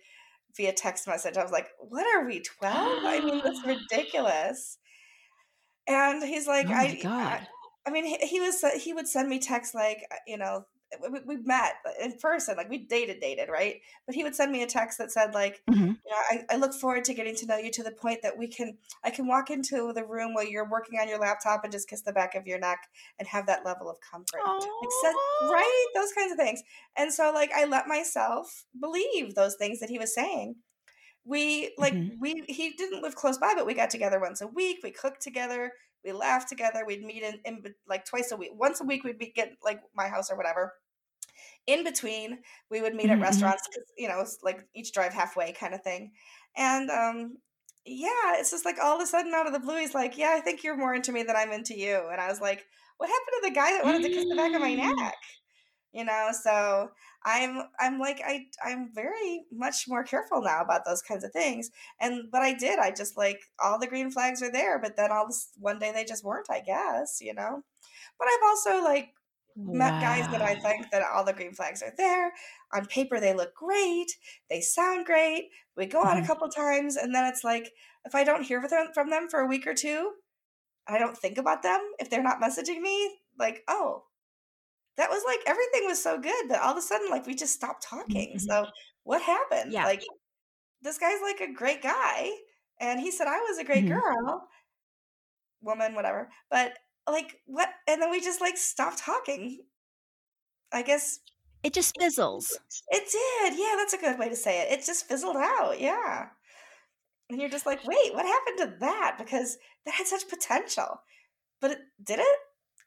via 0.56 0.74
text 0.74 1.08
message. 1.08 1.38
I 1.38 1.44
was 1.44 1.52
like, 1.52 1.68
what 1.80 2.06
are 2.16 2.26
we, 2.26 2.40
12? 2.40 2.76
I 3.04 3.20
mean, 3.20 3.42
that's 3.44 3.66
ridiculous. 3.66 4.78
And 5.88 6.24
he's 6.24 6.48
like, 6.48 6.68
Oh 6.70 6.74
I, 6.74 7.00
God. 7.02 7.42
I, 7.42 7.48
I 7.86 7.92
mean, 7.92 8.06
he, 8.06 8.18
he 8.26 8.40
was 8.40 8.64
he 8.82 8.94
would 8.94 9.08
send 9.08 9.30
me 9.30 9.40
texts 9.40 9.76
like, 9.76 10.06
uh, 10.12 10.16
you 10.26 10.38
know, 10.38 10.66
we, 11.02 11.20
we 11.26 11.38
met 11.44 11.74
in 12.02 12.18
person, 12.18 12.58
like 12.58 12.70
we 12.70 12.80
dated, 12.80 13.20
dated, 13.20 13.50
right? 13.50 13.82
But 14.06 14.16
he 14.16 14.24
would 14.24 14.36
send 14.36 14.52
me 14.52 14.64
a 14.64 14.68
text 14.68 14.98
that 14.98 15.12
said 15.12 15.34
like, 15.34 15.62
Mhm. 15.70 15.98
you 16.06 16.12
know, 16.12 16.18
I, 16.32 16.46
I 16.52 16.56
look 16.58 16.74
forward 16.74 17.04
to 17.06 17.14
getting 17.14 17.36
to 17.38 17.46
know 17.46 17.58
you 17.58 17.72
to 17.72 17.84
the 17.84 17.92
point 17.92 18.22
that 18.24 18.38
we 18.38 18.48
can, 18.48 18.78
I 19.04 19.10
can 19.10 19.28
walk 19.28 19.50
into 19.50 19.94
the 19.94 20.06
room 20.06 20.34
while 20.34 20.46
you're 20.46 20.70
working 20.70 21.00
on 21.00 21.08
your 21.08 21.20
laptop 21.20 21.64
and 21.64 21.72
just 21.72 21.88
kiss 21.90 22.02
the 22.02 22.14
back 22.14 22.36
of 22.36 22.46
your 22.48 22.60
neck 22.60 22.80
and 23.20 23.28
have 23.28 23.46
that 23.48 23.66
level 23.66 23.90
of 23.90 23.98
comfort. 24.02 24.42
Like 24.46 24.92
said, 25.02 25.14
right? 25.52 25.86
Those 25.96 26.12
kinds 26.14 26.32
of 26.32 26.38
things. 26.38 26.62
And 26.98 27.14
so 27.14 27.32
like 27.34 27.52
I 27.54 27.66
let 27.66 27.88
myself 27.88 28.66
believe 28.80 29.36
those 29.36 29.56
things 29.56 29.80
that 29.80 29.90
he 29.90 29.98
was 30.00 30.14
saying. 30.14 30.56
We 31.26 31.74
like 31.78 31.94
Mhm. 31.94 32.18
we 32.20 32.44
he 32.48 32.72
didn't 32.72 33.02
live 33.02 33.16
close 33.16 33.38
by, 33.38 33.54
but 33.56 33.66
we 33.66 33.74
got 33.74 33.90
together 33.90 34.20
once 34.20 34.42
a 34.42 34.48
week. 34.48 34.80
We 34.84 34.92
cooked 34.92 35.22
together. 35.22 35.72
We 36.04 36.12
laughed 36.12 36.50
together. 36.50 36.84
We'd 36.86 37.02
meet 37.02 37.24
in, 37.24 37.40
in 37.46 37.64
like 37.88 38.04
twice 38.06 38.32
a 38.34 38.36
week. 38.36 38.52
Once 38.56 38.82
a 38.82 38.84
week 38.84 39.06
we'd 39.06 39.18
be 39.18 39.32
get 39.32 39.54
like 39.64 39.82
my 39.96 40.10
house 40.10 40.30
or 40.30 40.36
whatever. 40.36 40.74
In 41.68 41.84
between, 41.84 42.44
we 42.70 42.82
would 42.82 42.96
meet 42.96 43.10
Mhm, 43.10 43.12
at 43.12 43.22
restaurants 43.22 43.68
you 43.98 44.08
know 44.08 44.20
it's 44.22 44.40
like 44.44 44.68
each 44.74 44.94
drive 44.94 45.14
halfway 45.14 45.54
kind 45.54 45.74
of 45.74 45.82
thing. 45.84 46.14
And 46.56 46.90
um, 46.90 47.38
yeah, 47.86 48.36
it's 48.40 48.52
just 48.52 48.66
like 48.66 48.78
all 48.82 48.96
of 48.96 49.02
a 49.02 49.06
sudden 49.08 49.34
out 49.34 49.48
of 49.48 49.54
the 49.54 49.60
blue, 49.60 49.78
he's 49.80 49.94
like, 49.96 50.18
"Yeah, 50.18 50.34
I 50.38 50.42
think 50.42 50.64
you're 50.64 50.78
more 50.78 50.94
into 50.96 51.12
me 51.12 51.24
than 51.24 51.36
I'm 51.36 51.52
into 51.52 51.78
you." 51.78 52.10
And 52.12 52.22
I 52.22 52.28
was 52.30 52.42
like, 52.42 52.66
"What 52.98 53.10
happened 53.10 53.36
to 53.44 53.50
the 53.50 53.56
guy 53.56 53.74
that 53.74 53.84
wanted 53.86 54.04
to 54.04 54.10
kiss 54.10 54.26
the 54.30 54.36
back 54.36 54.54
of 54.54 54.62
my 54.62 54.74
Mm. 54.74 54.76
neck?" 54.76 55.16
You 55.92 56.04
know, 56.06 56.32
so 56.34 56.92
I'm 57.24 57.70
I'm 57.80 58.00
like 58.00 58.20
I 58.26 58.48
I'm 58.64 58.92
very 58.94 59.46
much 59.52 59.88
more 59.88 60.04
careful 60.04 60.42
now 60.42 60.62
about 60.62 60.86
those 60.86 61.04
kinds 61.04 61.24
of 61.24 61.32
things. 61.32 61.70
And 62.00 62.32
but 62.32 62.42
I 62.42 62.54
did. 62.54 62.80
I 62.80 62.90
just 62.92 63.16
like 63.16 63.42
all 63.64 63.78
the 63.78 63.86
green 63.88 64.10
flags 64.10 64.42
are 64.42 64.52
there, 64.52 64.80
but 64.80 64.96
then 64.96 65.12
all 65.12 65.28
this 65.28 65.52
one 65.60 65.78
day 65.80 65.92
they 65.92 66.04
just 66.04 66.24
weren't, 66.24 66.50
I 66.50 66.62
guess, 66.62 67.20
you 67.22 67.34
know. 67.36 67.64
But 68.20 68.28
I've 68.30 68.44
also 68.44 68.84
like 68.84 69.14
met 69.56 70.00
guys 70.00 70.28
that 70.30 70.42
I 70.42 70.56
think 70.56 70.92
that 70.92 71.04
all 71.04 71.24
the 71.26 71.34
green 71.34 71.54
flags 71.54 71.82
are 71.84 71.94
there. 71.98 72.34
On 72.74 72.86
paper 72.86 73.20
they 73.20 73.34
look 73.34 73.56
great. 73.56 74.12
They 74.50 74.62
sound 74.62 75.06
great. 75.06 75.50
We 75.78 75.86
go 75.88 76.04
out 76.04 76.18
a 76.18 76.22
Mhm. 76.22 76.28
couple 76.28 76.50
times 76.50 76.96
and 76.98 77.14
then 77.16 77.26
it's 77.26 77.44
like 77.44 77.72
if 78.06 78.16
I 78.16 78.24
don't 78.24 78.44
hear 78.44 78.62
from 78.94 79.10
them, 79.10 79.30
for 79.30 79.40
a 79.40 79.48
week 79.48 79.66
or 79.68 79.74
two, 79.74 80.14
I 80.88 81.00
don't 81.00 81.18
think 81.18 81.38
about 81.38 81.64
them 81.64 81.82
if 82.00 82.10
they're 82.10 82.24
not 82.24 82.42
messaging 82.42 82.82
me, 82.82 83.20
like, 83.40 83.64
oh, 83.68 84.06
that 84.98 85.10
was 85.10 85.24
like 85.26 85.40
everything 85.48 85.86
was 85.88 86.02
so 86.04 86.20
good, 86.20 86.48
but 86.50 86.60
all 86.62 86.72
of 86.72 86.78
a 86.78 86.82
sudden, 86.82 87.10
like 87.10 87.26
we 87.28 87.36
just 87.36 87.54
stopped 87.56 87.84
talking. 87.84 88.36
Mhm. 88.36 88.40
So 88.40 88.68
what 89.04 89.22
happened? 89.22 89.74
Yeah. 89.74 89.84
Like 89.84 90.04
this 90.82 90.98
guy's 91.00 91.22
like 91.22 91.42
a 91.42 91.54
great 91.54 91.82
guy, 91.82 92.32
and 92.80 93.00
he 93.00 93.12
said 93.12 93.28
I 93.28 93.40
was 93.42 93.58
a 93.60 93.64
great 93.66 93.86
Mhm. 93.86 93.90
girl, 93.90 94.50
woman, 95.62 95.96
whatever. 95.96 96.32
But 96.50 96.78
like 97.10 97.40
what? 97.46 97.70
And 97.88 98.02
then 98.02 98.12
we 98.12 98.22
just 98.22 98.42
like 98.42 98.58
stopped 98.58 99.00
talking. 99.00 99.60
I 100.72 100.82
guess 100.82 101.20
It 101.64 101.74
just 101.74 101.96
fizzles. 102.00 102.58
it 102.90 103.04
did. 103.12 103.60
Yeah, 103.60 103.76
that's 103.78 103.94
a 103.94 103.98
good 103.98 104.18
way 104.20 104.30
to 104.30 104.36
say 104.36 104.62
it. 104.62 104.72
It 104.72 104.86
just 104.86 105.08
fizzled 105.08 105.36
out. 105.38 105.80
Yeah. 105.80 106.28
And 107.30 107.40
you're 107.40 107.50
just 107.50 107.66
like, 107.66 107.86
wait, 107.86 108.14
what 108.14 108.26
happened 108.26 108.58
to 108.60 108.78
that? 108.82 109.16
Because 109.18 109.58
that 109.86 109.94
had 109.94 110.08
such 110.08 110.28
potential. 110.28 111.02
But 111.62 111.72
it, 111.72 111.80
did 112.04 112.20
it? 112.20 112.38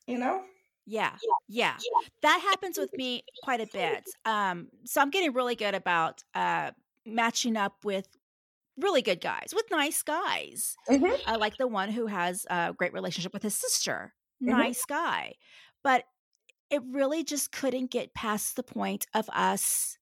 You 0.06 0.18
know? 0.18 0.42
Yeah. 0.86 1.12
Yeah. 1.48 1.74
That 2.22 2.40
happens 2.40 2.78
with 2.78 2.92
me 2.94 3.22
quite 3.42 3.60
a 3.60 3.66
bit. 3.72 4.04
Um, 4.24 4.68
so 4.84 5.00
I'm 5.00 5.10
getting 5.10 5.32
really 5.32 5.56
good 5.56 5.74
about 5.74 6.22
uh, 6.34 6.72
matching 7.04 7.56
up 7.56 7.84
with 7.84 8.06
really 8.78 9.02
good 9.02 9.20
guys, 9.20 9.52
with 9.54 9.64
nice 9.70 10.02
guys. 10.02 10.76
Mhm. 10.88 11.18
uh, 11.26 11.38
like 11.38 11.56
the 11.56 11.66
one 11.66 11.90
who 11.90 12.06
has 12.06 12.46
a 12.50 12.74
great 12.76 12.92
relationship 12.92 13.32
with 13.32 13.42
his 13.42 13.54
sister. 13.54 14.14
Mhm. 14.42 14.48
Nice 14.48 14.84
guy. 14.84 15.34
But 15.82 16.04
it 16.70 16.82
really 16.84 17.24
just 17.24 17.52
couldn't 17.52 17.90
get 17.90 18.12
past 18.14 18.56
the 18.56 18.62
point 18.62 19.06
of 19.14 19.28
us 19.30 19.98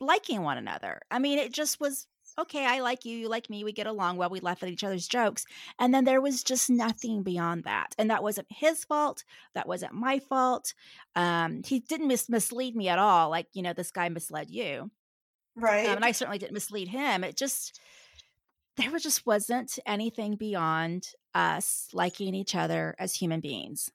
liking 0.00 0.42
one 0.42 0.58
another. 0.58 1.00
I 1.10 1.18
mean, 1.18 1.38
it 1.38 1.52
just 1.52 1.80
was 1.80 2.06
okay, 2.38 2.66
I 2.66 2.80
like 2.80 3.06
you, 3.06 3.16
you 3.16 3.28
like 3.30 3.48
me, 3.48 3.64
we 3.64 3.72
get 3.72 3.86
along 3.86 4.18
well, 4.18 4.28
we 4.28 4.40
laugh 4.40 4.62
at 4.62 4.68
each 4.68 4.84
other's 4.84 5.08
jokes. 5.08 5.46
And 5.78 5.94
then 5.94 6.04
there 6.04 6.20
was 6.20 6.44
just 6.44 6.68
nothing 6.68 7.22
beyond 7.22 7.64
that. 7.64 7.94
And 7.96 8.10
that 8.10 8.22
wasn't 8.22 8.48
his 8.50 8.84
fault. 8.84 9.24
That 9.54 9.66
wasn't 9.66 9.94
my 9.94 10.18
fault. 10.18 10.74
Um, 11.14 11.62
he 11.64 11.80
didn't 11.80 12.08
mis- 12.08 12.28
mislead 12.28 12.76
me 12.76 12.88
at 12.88 12.98
all. 12.98 13.30
Like, 13.30 13.46
you 13.54 13.62
know, 13.62 13.72
this 13.72 13.90
guy 13.90 14.10
misled 14.10 14.50
you. 14.50 14.90
Right. 15.56 15.86
Um, 15.88 15.96
and 15.96 16.04
I 16.04 16.12
certainly 16.12 16.38
didn't 16.38 16.52
mislead 16.54 16.88
him. 16.88 17.24
It 17.24 17.36
just, 17.36 17.80
there 18.76 18.90
was- 18.90 19.02
just 19.02 19.24
wasn't 19.26 19.78
anything 19.86 20.36
beyond 20.36 21.08
us 21.34 21.88
liking 21.92 22.34
each 22.34 22.54
other 22.54 22.94
as 22.98 23.14
human 23.14 23.40
beings. 23.40 23.90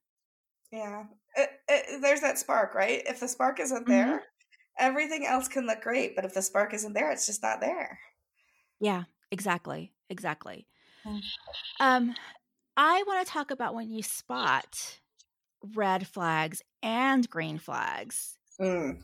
Yeah. 0.71 1.06
It, 1.36 1.50
it, 1.67 2.02
there's 2.02 2.21
that 2.21 2.38
spark, 2.39 2.74
right? 2.76 3.02
If 3.06 3.19
the 3.19 3.28
spark 3.28 3.60
isn't 3.60 3.86
Mhm. 3.86 3.88
there, 3.88 4.24
everything 4.78 5.26
else 5.26 5.47
can 5.47 5.65
look 5.67 5.82
great. 5.82 6.15
But 6.15 6.26
if 6.26 6.34
the 6.34 6.41
spark 6.41 6.74
isn't 6.74 6.93
there, 6.93 7.12
it's 7.12 7.26
just 7.26 7.41
not 7.43 7.62
there. 7.62 8.00
Yeah, 8.80 9.04
exactly. 9.32 9.93
Exactly. 10.10 10.67
Mm. 11.06 11.21
Um, 11.80 12.15
I 12.76 13.04
want 13.08 13.26
to 13.26 13.32
talk 13.32 13.52
about 13.52 13.76
when 13.76 13.89
you 13.91 14.02
spot 14.04 15.00
red 15.76 16.08
flags 16.08 16.62
and 16.82 17.30
green 17.30 17.60
flags. 17.60 18.38
Mm. 18.60 19.02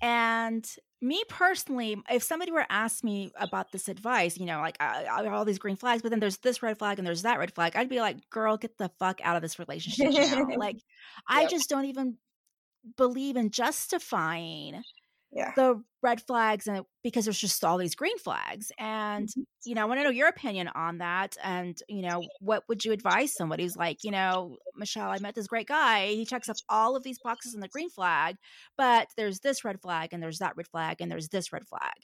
And 0.00 0.76
me 1.02 1.24
personally, 1.28 2.00
if 2.10 2.22
somebody 2.22 2.52
were 2.52 2.62
to 2.62 2.72
ask 2.72 3.02
me 3.02 3.32
about 3.36 3.72
this 3.72 3.88
advice, 3.88 4.38
you 4.38 4.46
know, 4.46 4.60
like 4.60 4.76
I, 4.80 5.04
I 5.04 5.26
all 5.28 5.44
these 5.44 5.58
green 5.58 5.76
flags, 5.76 6.02
but 6.02 6.10
then 6.10 6.20
there's 6.20 6.38
this 6.38 6.62
red 6.62 6.78
flag 6.78 6.98
and 6.98 7.06
there's 7.06 7.22
that 7.22 7.38
red 7.38 7.52
flag, 7.54 7.74
I'd 7.74 7.88
be 7.88 8.00
like, 8.00 8.30
girl, 8.30 8.56
get 8.56 8.78
the 8.78 8.90
fuck 8.98 9.20
out 9.22 9.36
of 9.36 9.42
this 9.42 9.58
relationship 9.58 10.12
like, 10.56 10.76
I 11.28 11.46
just 11.46 11.68
don't 11.68 11.86
even 11.86 12.18
believe 12.96 13.36
in 13.36 13.50
justifying 13.50 14.82
Yeah. 15.34 15.52
the 15.56 15.82
red 16.02 16.20
flags 16.20 16.66
and 16.66 16.84
because 17.02 17.24
there's 17.24 17.38
just 17.38 17.64
all 17.64 17.78
these 17.78 17.94
green 17.94 18.18
flags 18.18 18.70
and 18.78 19.28
Mhm. 19.28 19.44
you 19.64 19.74
know 19.74 19.80
i 19.82 19.84
want 19.86 19.98
to 20.00 20.04
know 20.04 20.10
your 20.10 20.28
opinion 20.28 20.68
on 20.68 20.98
that 20.98 21.36
and 21.42 21.78
you 21.88 22.02
know 22.02 22.22
what 22.40 22.64
would 22.68 22.84
you 22.84 22.92
advise 22.92 23.32
somebody 23.34 23.62
who's 23.62 23.76
like 23.76 24.04
you 24.04 24.10
know 24.10 24.58
michelle 24.76 25.08
i 25.10 25.18
met 25.20 25.34
this 25.34 25.46
great 25.46 25.66
guy 25.68 26.08
he 26.08 26.26
checks 26.26 26.48
off 26.50 26.58
all 26.68 26.96
of 26.96 27.02
these 27.02 27.18
boxes 27.24 27.54
in 27.54 27.60
the 27.60 27.68
green 27.68 27.88
flag 27.88 28.36
but 28.76 29.08
there's 29.16 29.40
this 29.40 29.64
red 29.64 29.80
flag 29.80 30.10
and 30.12 30.22
there's 30.22 30.38
that 30.40 30.54
red 30.56 30.68
flag 30.68 30.96
and 31.00 31.10
there's 31.10 31.28
this 31.30 31.50
red 31.52 31.66
flag 31.66 31.94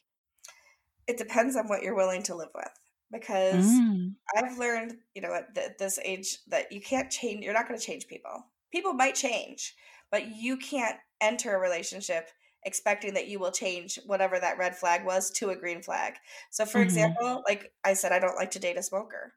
It 1.07 1.19
depends 1.19 1.57
on 1.57 1.69
what 1.69 1.83
you're 1.83 1.95
willing 1.97 2.23
to 2.25 2.35
live 2.35 2.51
with 2.55 2.73
because 3.11 3.65
Mm. 3.67 4.15
I've 4.37 4.59
learned, 4.59 4.99
you 5.15 5.23
know, 5.23 5.33
at 5.35 5.55
th- 5.55 5.73
this 5.79 5.99
age 6.05 6.39
that 6.49 6.71
you 6.73 6.81
can't 6.83 7.11
change, 7.11 7.43
you're 7.45 7.55
not 7.55 7.67
going 7.67 7.79
to 7.81 7.85
change 7.85 8.07
people. 8.07 8.45
People 8.71 8.93
might 8.93 9.15
change, 9.15 9.75
but 10.11 10.27
you 10.29 10.59
can't 10.59 10.99
enter 11.21 11.55
a 11.55 11.59
relationship 11.59 12.29
expecting 12.65 13.15
that 13.15 13.29
you 13.29 13.39
will 13.39 13.53
change 13.53 13.99
whatever 14.07 14.39
that 14.39 14.59
red 14.59 14.77
flag 14.77 15.05
was 15.05 15.31
to 15.33 15.51
a 15.51 15.57
green 15.57 15.83
flag. 15.83 16.15
So, 16.51 16.67
for 16.67 16.81
Mhm. 16.81 16.83
example, 16.83 17.43
like 17.49 17.73
I 17.85 17.95
said, 17.95 18.13
I 18.13 18.19
don't 18.19 18.37
like 18.37 18.53
to 18.53 18.59
date 18.59 18.77
a 18.79 18.83
smoker. 18.83 19.35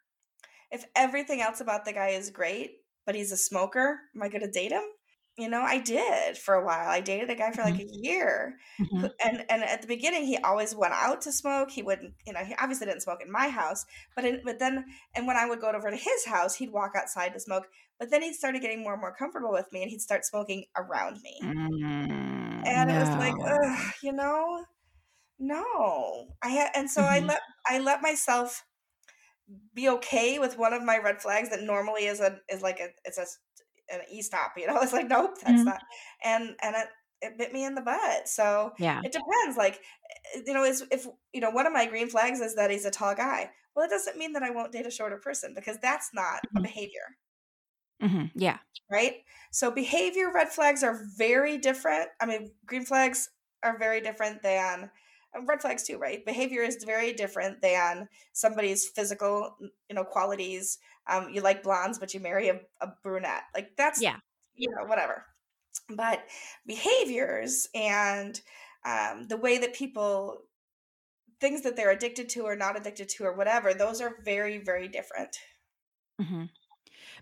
If 0.71 0.86
everything 0.95 1.41
else 1.41 1.62
about 1.62 1.86
the 1.86 1.93
guy 1.93 2.10
is 2.10 2.29
great, 2.31 2.77
but 3.05 3.15
he's 3.15 3.31
a 3.31 3.38
smoker, 3.38 3.99
am 4.15 4.23
I 4.23 4.29
going 4.29 4.41
to 4.43 4.51
date 4.51 4.71
him? 4.71 4.84
You 5.38 5.49
know, 5.49 5.62
I 5.62 5.79
did 5.79 6.38
for 6.38 6.55
a 6.55 6.65
while. 6.65 6.89
I 6.89 7.01
dated 7.01 7.29
a 7.29 7.36
guy 7.36 7.51
for 7.51 7.62
like 7.63 7.79
a 7.79 7.86
year 7.86 8.57
Mhm. 8.79 9.12
and 9.23 9.45
and 9.49 9.63
at 9.63 9.81
the 9.81 9.88
beginning 9.88 10.25
he 10.25 10.38
always 10.38 10.75
went 10.75 10.93
out 10.93 11.21
to 11.21 11.31
smoke 11.31 11.71
he 11.71 11.81
wouldn't 11.81 12.13
you 12.25 12.34
know 12.34 12.43
he 12.43 12.53
obviously 12.55 12.86
didn't 12.88 13.01
smoke 13.01 13.21
in 13.21 13.31
my 13.31 13.49
house 13.49 13.86
but 14.15 14.25
in, 14.25 14.41
but 14.43 14.60
then 14.60 14.86
and 15.15 15.27
when 15.27 15.38
i 15.38 15.45
would 15.45 15.60
go 15.62 15.69
over 15.71 15.89
to 15.91 15.97
his 15.97 16.25
house 16.25 16.55
he'd 16.55 16.71
walk 16.71 16.91
outside 16.95 17.34
to 17.34 17.39
smoke 17.39 17.67
but 17.99 18.10
then 18.10 18.21
he 18.21 18.34
started 18.34 18.62
getting 18.62 18.81
more 18.84 18.93
and 18.93 19.01
more 19.01 19.15
comfortable 19.15 19.51
with 19.51 19.71
me 19.71 19.81
and 19.81 19.91
he'd 19.91 20.01
start 20.01 20.25
smoking 20.25 20.65
around 20.75 21.21
me 21.21 21.51
And 22.65 22.89
it 22.91 22.97
was 23.00 23.10
like 23.17 23.36
ugh, 23.50 23.93
you 24.04 24.13
know? 24.13 24.65
No. 25.39 26.36
I 26.43 26.50
had 26.50 26.71
and 26.76 26.89
so 26.91 27.04
i 27.04 27.19
Mhm. 27.19 27.28
let 27.28 27.41
i 27.67 27.80
let 27.80 28.02
myself 28.02 28.65
be 29.74 29.89
okay 29.89 30.39
with 30.39 30.58
one 30.58 30.74
of 30.74 30.84
my 30.84 30.97
red 30.97 31.21
flags 31.21 31.50
that 31.50 31.62
normally 31.63 32.06
is 32.06 32.19
a 32.19 32.39
is 32.50 32.62
like 32.62 32.80
a 32.80 32.89
it's 33.06 33.17
a 33.17 33.26
an 33.93 34.02
e-stop 34.12 34.54
you 34.58 34.67
know? 34.67 34.78
It's 34.82 34.93
like 34.93 35.08
nope 35.08 35.38
that's 35.41 35.65
Mhm. 35.65 35.65
not 35.65 35.82
and 36.24 36.56
and 36.62 36.76
it 36.76 36.88
it 37.24 37.38
bit 37.38 37.54
me 37.54 37.63
in 37.65 37.76
the 37.76 37.82
butt. 37.82 38.28
So 38.28 38.74
yeah. 38.78 39.04
it 39.04 39.12
depends 39.12 39.56
like 39.58 39.82
eh, 40.36 40.41
you 40.45 40.54
know 40.54 40.63
is 40.63 40.84
if 40.91 41.08
you 41.34 41.41
know 41.41 41.52
one 41.52 41.67
of 41.67 41.74
my 41.74 41.86
green 41.86 42.10
flags 42.10 42.39
is 42.41 42.56
that 42.56 42.71
he's 42.71 42.86
a 42.86 42.91
tall 42.91 43.15
guy. 43.15 43.52
Well 43.76 43.86
it 43.86 43.89
doesn't 43.89 44.17
mean 44.17 44.34
that 44.34 44.43
i 44.43 44.50
won't 44.52 44.71
date 44.74 44.88
a 44.88 44.91
shorter 44.91 45.17
person 45.17 45.54
because 45.56 45.78
that's 45.80 46.10
not 46.13 46.41
a 46.56 46.62
Mhm. 46.62 46.63
behavior 46.63 47.17
hmm 48.01 48.25
yeah. 48.35 48.57
Right? 48.89 49.23
So 49.51 49.71
behavior 49.71 50.31
red 50.33 50.49
flags 50.49 50.83
are 50.83 50.99
very 51.17 51.57
different. 51.57 52.09
I 52.19 52.25
mean 52.25 52.51
green 52.65 52.83
flags 52.83 53.29
are 53.63 53.77
very 53.77 54.01
different 54.01 54.41
than 54.41 54.89
red 55.47 55.61
flags 55.61 55.83
too 55.83 55.97
right? 55.97 56.25
Behavior 56.25 56.63
is 56.63 56.83
very 56.83 57.13
different 57.13 57.61
than 57.61 58.09
somebody's 58.33 58.87
physical 58.87 59.55
you 59.89 59.95
know 59.95 60.03
qualities. 60.03 60.79
Um 61.07 61.29
you 61.31 61.41
like 61.41 61.63
blondes 61.63 61.99
but 61.99 62.13
you 62.13 62.19
marry 62.19 62.49
a, 62.49 62.59
a 62.81 62.87
brunette. 63.03 63.43
Like 63.55 63.71
that's 63.77 64.01
yeah. 64.01 64.17
you 64.55 64.69
know 64.71 64.85
whatever. 64.85 65.25
But 65.89 66.23
behaviors 66.65 67.67
and 67.73 68.39
um, 68.83 69.27
the 69.27 69.37
way 69.37 69.59
that 69.59 69.75
people 69.75 70.41
things 71.39 71.61
that 71.61 71.75
they're 71.75 71.91
addicted 71.91 72.29
to 72.29 72.41
or 72.41 72.55
not 72.55 72.77
addicted 72.77 73.09
to 73.09 73.23
or 73.23 73.33
whatever 73.33 73.73
those 73.73 74.01
are 74.01 74.15
very 74.25 74.57
very 74.57 74.87
different. 74.87 75.37
Hmm 76.19 76.45
so 76.45 76.61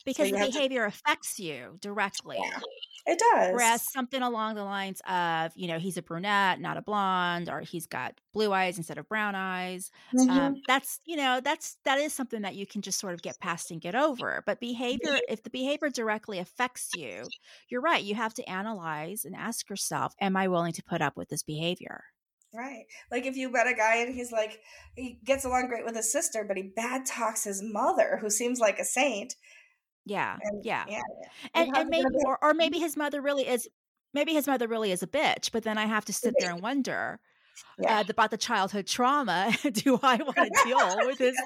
because 0.06 0.30
you 0.30 0.32
the 0.32 0.38
have 0.38 0.50
to 0.52 0.60
behavior 0.60 0.86
affects 0.86 1.40
you 1.40 1.78
directly 1.82 2.44
yeah 2.44 2.60
it 3.06 3.20
does 3.20 3.62
Whereas 3.62 3.84
something 3.92 4.22
along 4.22 4.56
the 4.56 4.64
lines 4.64 5.02
of, 5.08 5.52
you 5.56 5.68
know, 5.68 5.80
he's 5.80 5.98
a 5.98 6.04
brunette, 6.04 6.60
not 6.60 6.78
a 6.78 6.84
blonde, 6.84 7.50
or 7.50 7.62
he's 7.62 7.88
got 7.88 8.20
blue 8.32 8.54
eyes 8.54 8.78
instead 8.78 9.00
of 9.00 9.08
brown 9.10 9.34
eyes. 9.34 9.90
Mhm. 10.14 10.40
Um, 10.40 10.62
that's, 10.68 11.00
you 11.06 11.16
know, 11.16 11.42
that's 11.42 11.78
that 11.84 11.98
is 12.00 12.14
something 12.14 12.44
that 12.44 12.56
you 12.56 12.68
can 12.68 12.84
just 12.84 13.00
sort 13.00 13.16
of 13.16 13.24
get 13.24 13.40
past 13.40 13.72
and 13.72 13.82
get 13.82 13.96
over. 13.96 14.44
But 14.46 14.60
behavior, 14.60 15.22
if 15.28 15.42
the 15.42 15.50
behavior 15.50 15.90
directly 15.90 16.38
affects 16.38 16.94
you, 16.94 17.32
you're 17.70 17.82
right. 17.82 18.04
You 18.04 18.14
have 18.16 18.36
to 18.36 18.48
analyze 18.50 19.26
and 19.26 19.36
ask 19.36 19.68
yourself, 19.70 20.14
am 20.22 20.38
I 20.38 20.48
willing 20.48 20.74
to 20.74 20.84
put 20.84 21.02
up 21.02 21.18
with 21.18 21.30
this 21.30 21.42
behavior? 21.44 22.04
right 22.52 22.86
like 23.12 23.26
if 23.28 23.36
you 23.38 23.52
met 23.52 23.68
a 23.68 23.76
guy 23.76 23.98
and 23.98 24.14
he's 24.14 24.32
like 24.32 24.62
he 24.96 25.20
gets 25.24 25.46
along 25.46 25.68
great 25.68 25.86
with 25.86 25.96
his 25.96 26.12
sister 26.12 26.44
but 26.44 26.58
he 26.58 26.64
bad 26.64 27.06
talks 27.06 27.44
his 27.44 27.62
mother 27.62 28.18
who 28.22 28.30
seems 28.30 28.60
like 28.60 28.80
a 28.80 28.86
saint 28.86 29.36
Yeah, 30.10 30.38
and 30.42 30.66
yeah, 30.66 30.86
yeah 30.88 31.02
and 31.54 31.78
and 31.78 31.90
maybe, 31.90 32.06
or 32.26 32.38
or 32.44 32.54
maybe 32.54 32.80
his 32.80 32.98
mother 32.98 33.22
really 33.22 33.48
is. 33.48 33.68
Maybe 34.12 34.34
his 34.34 34.48
mother 34.48 34.68
really 34.68 34.92
is 34.92 35.04
a 35.04 35.08
bitch, 35.08 35.52
but 35.52 35.64
then 35.64 35.78
I 35.78 35.86
have 35.86 36.04
to 36.06 36.14
sit 36.14 36.34
there 36.40 36.50
and 36.50 36.62
wonder, 36.64 37.20
yeah 37.80 38.00
uh, 38.00 38.04
about 38.10 38.32
the 38.32 38.38
childhood 38.38 38.88
trauma. 38.88 39.54
Do 39.72 40.00
I 40.02 40.16
want 40.24 40.36
to 40.36 40.52
deal 40.66 40.98
with 41.06 41.20
this 41.20 41.38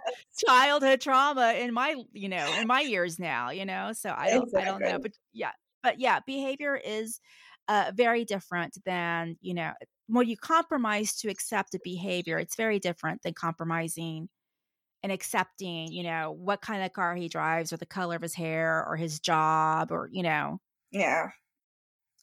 childhood 0.46 1.02
trauma 1.02 1.54
in 1.54 1.74
my, 1.74 1.96
you 2.14 2.30
know, 2.30 2.48
in 2.60 2.68
my 2.68 2.82
years 2.82 3.20
now? 3.20 3.50
You 3.50 3.66
know, 3.66 3.92
so 3.94 4.14
I 4.16 4.30
don't, 4.30 4.50
I 4.58 4.64
don't 4.64 4.82
know, 4.82 5.00
but 5.00 5.12
yeah, 5.34 5.52
but 5.82 6.00
yeah, 6.00 6.20
behavior 6.26 6.76
is 6.76 7.20
uh, 7.68 7.92
very 7.94 8.26
different 8.26 8.78
than 8.86 9.38
you 9.42 9.54
know 9.54 9.72
when 10.08 10.28
you 10.28 10.38
compromise 10.38 11.16
to 11.18 11.30
accept 11.30 11.76
a 11.76 11.80
behavior. 11.84 12.40
It's 12.40 12.56
very 12.56 12.80
different 12.80 13.24
than 13.24 13.34
compromising 13.34 14.30
and 15.04 15.12
accepting, 15.12 15.92
you 15.92 16.04
know, 16.04 16.32
what 16.32 16.62
kind 16.62 16.84
of 16.84 16.94
car 16.94 17.16
he 17.16 17.28
drives 17.28 17.74
or 17.74 17.78
the 17.78 17.86
color 17.86 18.16
of 18.16 18.22
his 18.22 18.34
hair 18.34 18.86
or 18.88 18.96
his 18.96 19.20
job 19.20 19.92
or 19.92 20.10
you 20.12 20.24
know. 20.24 20.60
yeah 20.92 21.28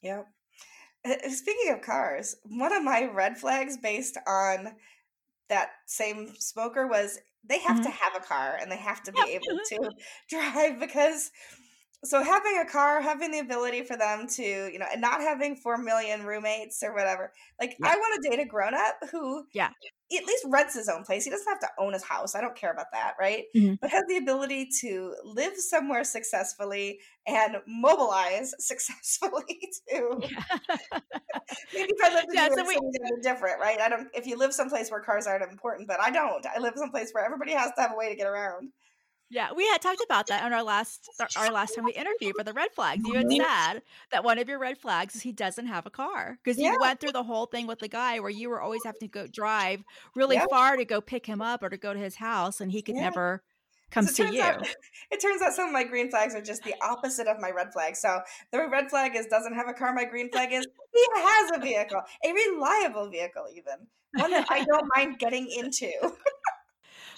yep 0.03 0.27
Uh, 1.05 1.29
Speaking 1.29 1.73
of 1.73 1.83
cars, 1.83 2.37
one 2.45 2.73
of 2.73 2.83
my 2.83 3.05
red 3.13 3.39
flags 3.39 3.77
based 3.77 4.19
on 4.27 4.73
that 5.49 5.71
same 5.87 6.33
smoker 6.39 6.87
was 6.87 7.19
they 7.49 7.59
have 7.61 7.83
to 7.83 7.89
mm-hmm. 7.89 7.93
have 7.93 8.23
a 8.23 8.27
car 8.27 8.57
and 8.61 8.71
they 8.71 8.77
have 8.77 9.03
to 9.03 9.13
be 9.13 9.23
able 9.29 9.47
mm-hmm. 9.47 9.85
to 9.85 9.91
drive 10.29 10.81
because 10.81 11.31
so 12.05 12.23
having 12.23 12.59
a 12.59 12.71
car, 12.71 13.03
having 13.03 13.31
the 13.31 13.41
ability 13.41 13.83
for 13.83 13.97
them 13.97 14.27
to, 14.27 14.43
you 14.43 14.79
know, 14.79 14.87
and 14.91 15.03
not 15.03 15.21
having 15.21 15.55
4 15.57 15.77
million 15.77 16.25
roommates 16.25 16.83
or 16.83 16.95
whatever. 16.95 17.33
Like 17.61 17.77
Yeah. 17.79 17.89
I 17.89 17.97
want 17.97 18.23
to 18.23 18.31
date 18.31 18.41
a 18.41 18.47
grown 18.47 18.75
up 18.75 18.97
who 19.11 19.45
Yeah. 19.53 19.71
At 20.13 20.25
least 20.25 20.45
rents 20.49 20.75
his 20.75 20.89
own 20.89 21.05
place. 21.05 21.25
He 21.25 21.31
doesn't 21.31 21.49
have 21.49 21.61
to 21.61 21.69
own 21.79 21.93
his 21.93 22.03
house. 22.03 22.35
I 22.35 22.41
don't 22.41 22.57
care 22.57 22.73
about 22.73 22.87
that, 22.93 23.15
right? 23.19 23.45
Mhm. 23.57 23.79
But 23.81 23.91
has 23.91 24.05
the 24.09 24.17
ability 24.17 24.69
to 24.81 25.15
live 25.25 25.57
somewhere 25.57 26.03
successfully 26.05 26.99
and 27.27 27.57
mobilize 27.67 28.55
successfully 28.65 29.61
too. 29.89 30.21
Maybe 31.75 31.91
if 31.93 32.05
I 32.05 32.15
lived 32.15 32.29
in 32.29 32.35
Yeah, 32.35 32.49
so 32.55 32.65
we- 32.67 32.79
different, 33.23 33.61
right? 33.61 33.81
I 33.81 33.89
don't. 33.89 34.09
If 34.15 34.27
you 34.27 34.37
live 34.37 34.53
someplace 34.53 34.91
where 34.91 35.01
cars 35.01 35.27
aren't 35.27 35.43
important, 35.51 35.89
but 35.89 36.01
I 36.01 36.11
don't. 36.11 36.45
I 36.47 36.59
live 36.59 36.75
someplace 36.77 37.11
where 37.13 37.25
everybody 37.25 37.53
has 37.53 37.71
to 37.77 37.83
have 37.83 37.93
a 37.93 37.97
way 37.97 38.09
to 38.09 38.17
get 38.17 38.27
around. 38.27 38.71
Yeah, 39.33 39.53
we 39.53 39.65
had 39.69 39.81
talked 39.81 40.03
about 40.05 40.27
that 40.27 40.43
on 40.43 40.53
our 40.53 40.63
last 40.65 41.09
our- 41.37 41.53
last 41.53 41.75
time 41.77 41.85
we 41.85 41.93
interviewed 41.93 42.35
for 42.37 42.43
the 42.43 42.53
red 42.53 42.73
flags. 42.75 43.03
You 43.07 43.15
had 43.15 43.27
Mhm. 43.27 43.37
said 43.39 43.83
that 44.11 44.25
one 44.25 44.39
of 44.39 44.49
your 44.49 44.59
red 44.59 44.79
flags 44.79 45.15
is 45.15 45.23
he 45.23 45.31
doesn't 45.33 45.67
have 45.67 45.87
a 45.87 45.91
car 45.91 46.39
because 46.43 46.59
you 46.59 46.77
went 46.81 46.99
through 47.01 47.13
the 47.13 47.23
whole 47.23 47.47
thing 47.47 47.69
with 47.69 47.79
the 47.79 47.89
guy 47.89 48.19
where 48.19 48.31
you 48.31 48.51
were 48.51 48.61
always 48.61 48.83
having 48.85 49.01
to 49.01 49.09
go 49.09 49.27
drive 49.29 49.85
really 50.17 50.35
Yeah. 50.37 50.47
far 50.51 50.77
to 50.77 50.85
go 50.85 51.01
pick 51.01 51.27
him 51.27 51.41
up 51.41 51.63
or 51.63 51.69
to 51.69 51.77
go 51.77 51.93
to 51.95 51.99
his 51.99 52.17
house, 52.17 52.61
and 52.61 52.73
he 52.73 52.83
could 52.83 52.97
Yeah. 52.97 53.03
never 53.03 53.45
come 53.93 54.07
So 54.07 54.25
see 54.25 54.37
you. 54.37 54.43
out, 54.43 54.63
it 55.13 55.21
turns 55.21 55.43
out 55.43 55.53
some 55.53 55.67
of 55.69 55.73
my 55.73 55.85
green 55.85 56.11
flags 56.11 56.35
are 56.35 56.41
just 56.43 56.65
the 56.65 56.75
opposite 56.83 57.29
of 57.29 57.39
my 57.39 57.51
red 57.53 57.73
flag. 57.73 57.95
So 57.97 58.23
the 58.51 58.69
red 58.69 58.91
flag 58.91 59.15
is 59.15 59.27
doesn't 59.27 59.55
have 59.55 59.69
a 59.69 59.75
car. 59.75 59.93
My 59.93 60.07
green 60.07 60.31
flag 60.31 60.53
is 60.53 60.67
he 60.93 61.07
has 61.17 61.51
a 61.55 61.61
vehicle, 61.61 62.01
a 62.25 62.33
reliable 62.33 63.09
vehicle, 63.09 63.47
even 63.55 63.87
one 64.15 64.33
that 64.33 64.47
I 64.51 64.65
don't 64.65 64.89
mind 64.97 65.21
getting 65.21 65.49
into. 65.49 65.93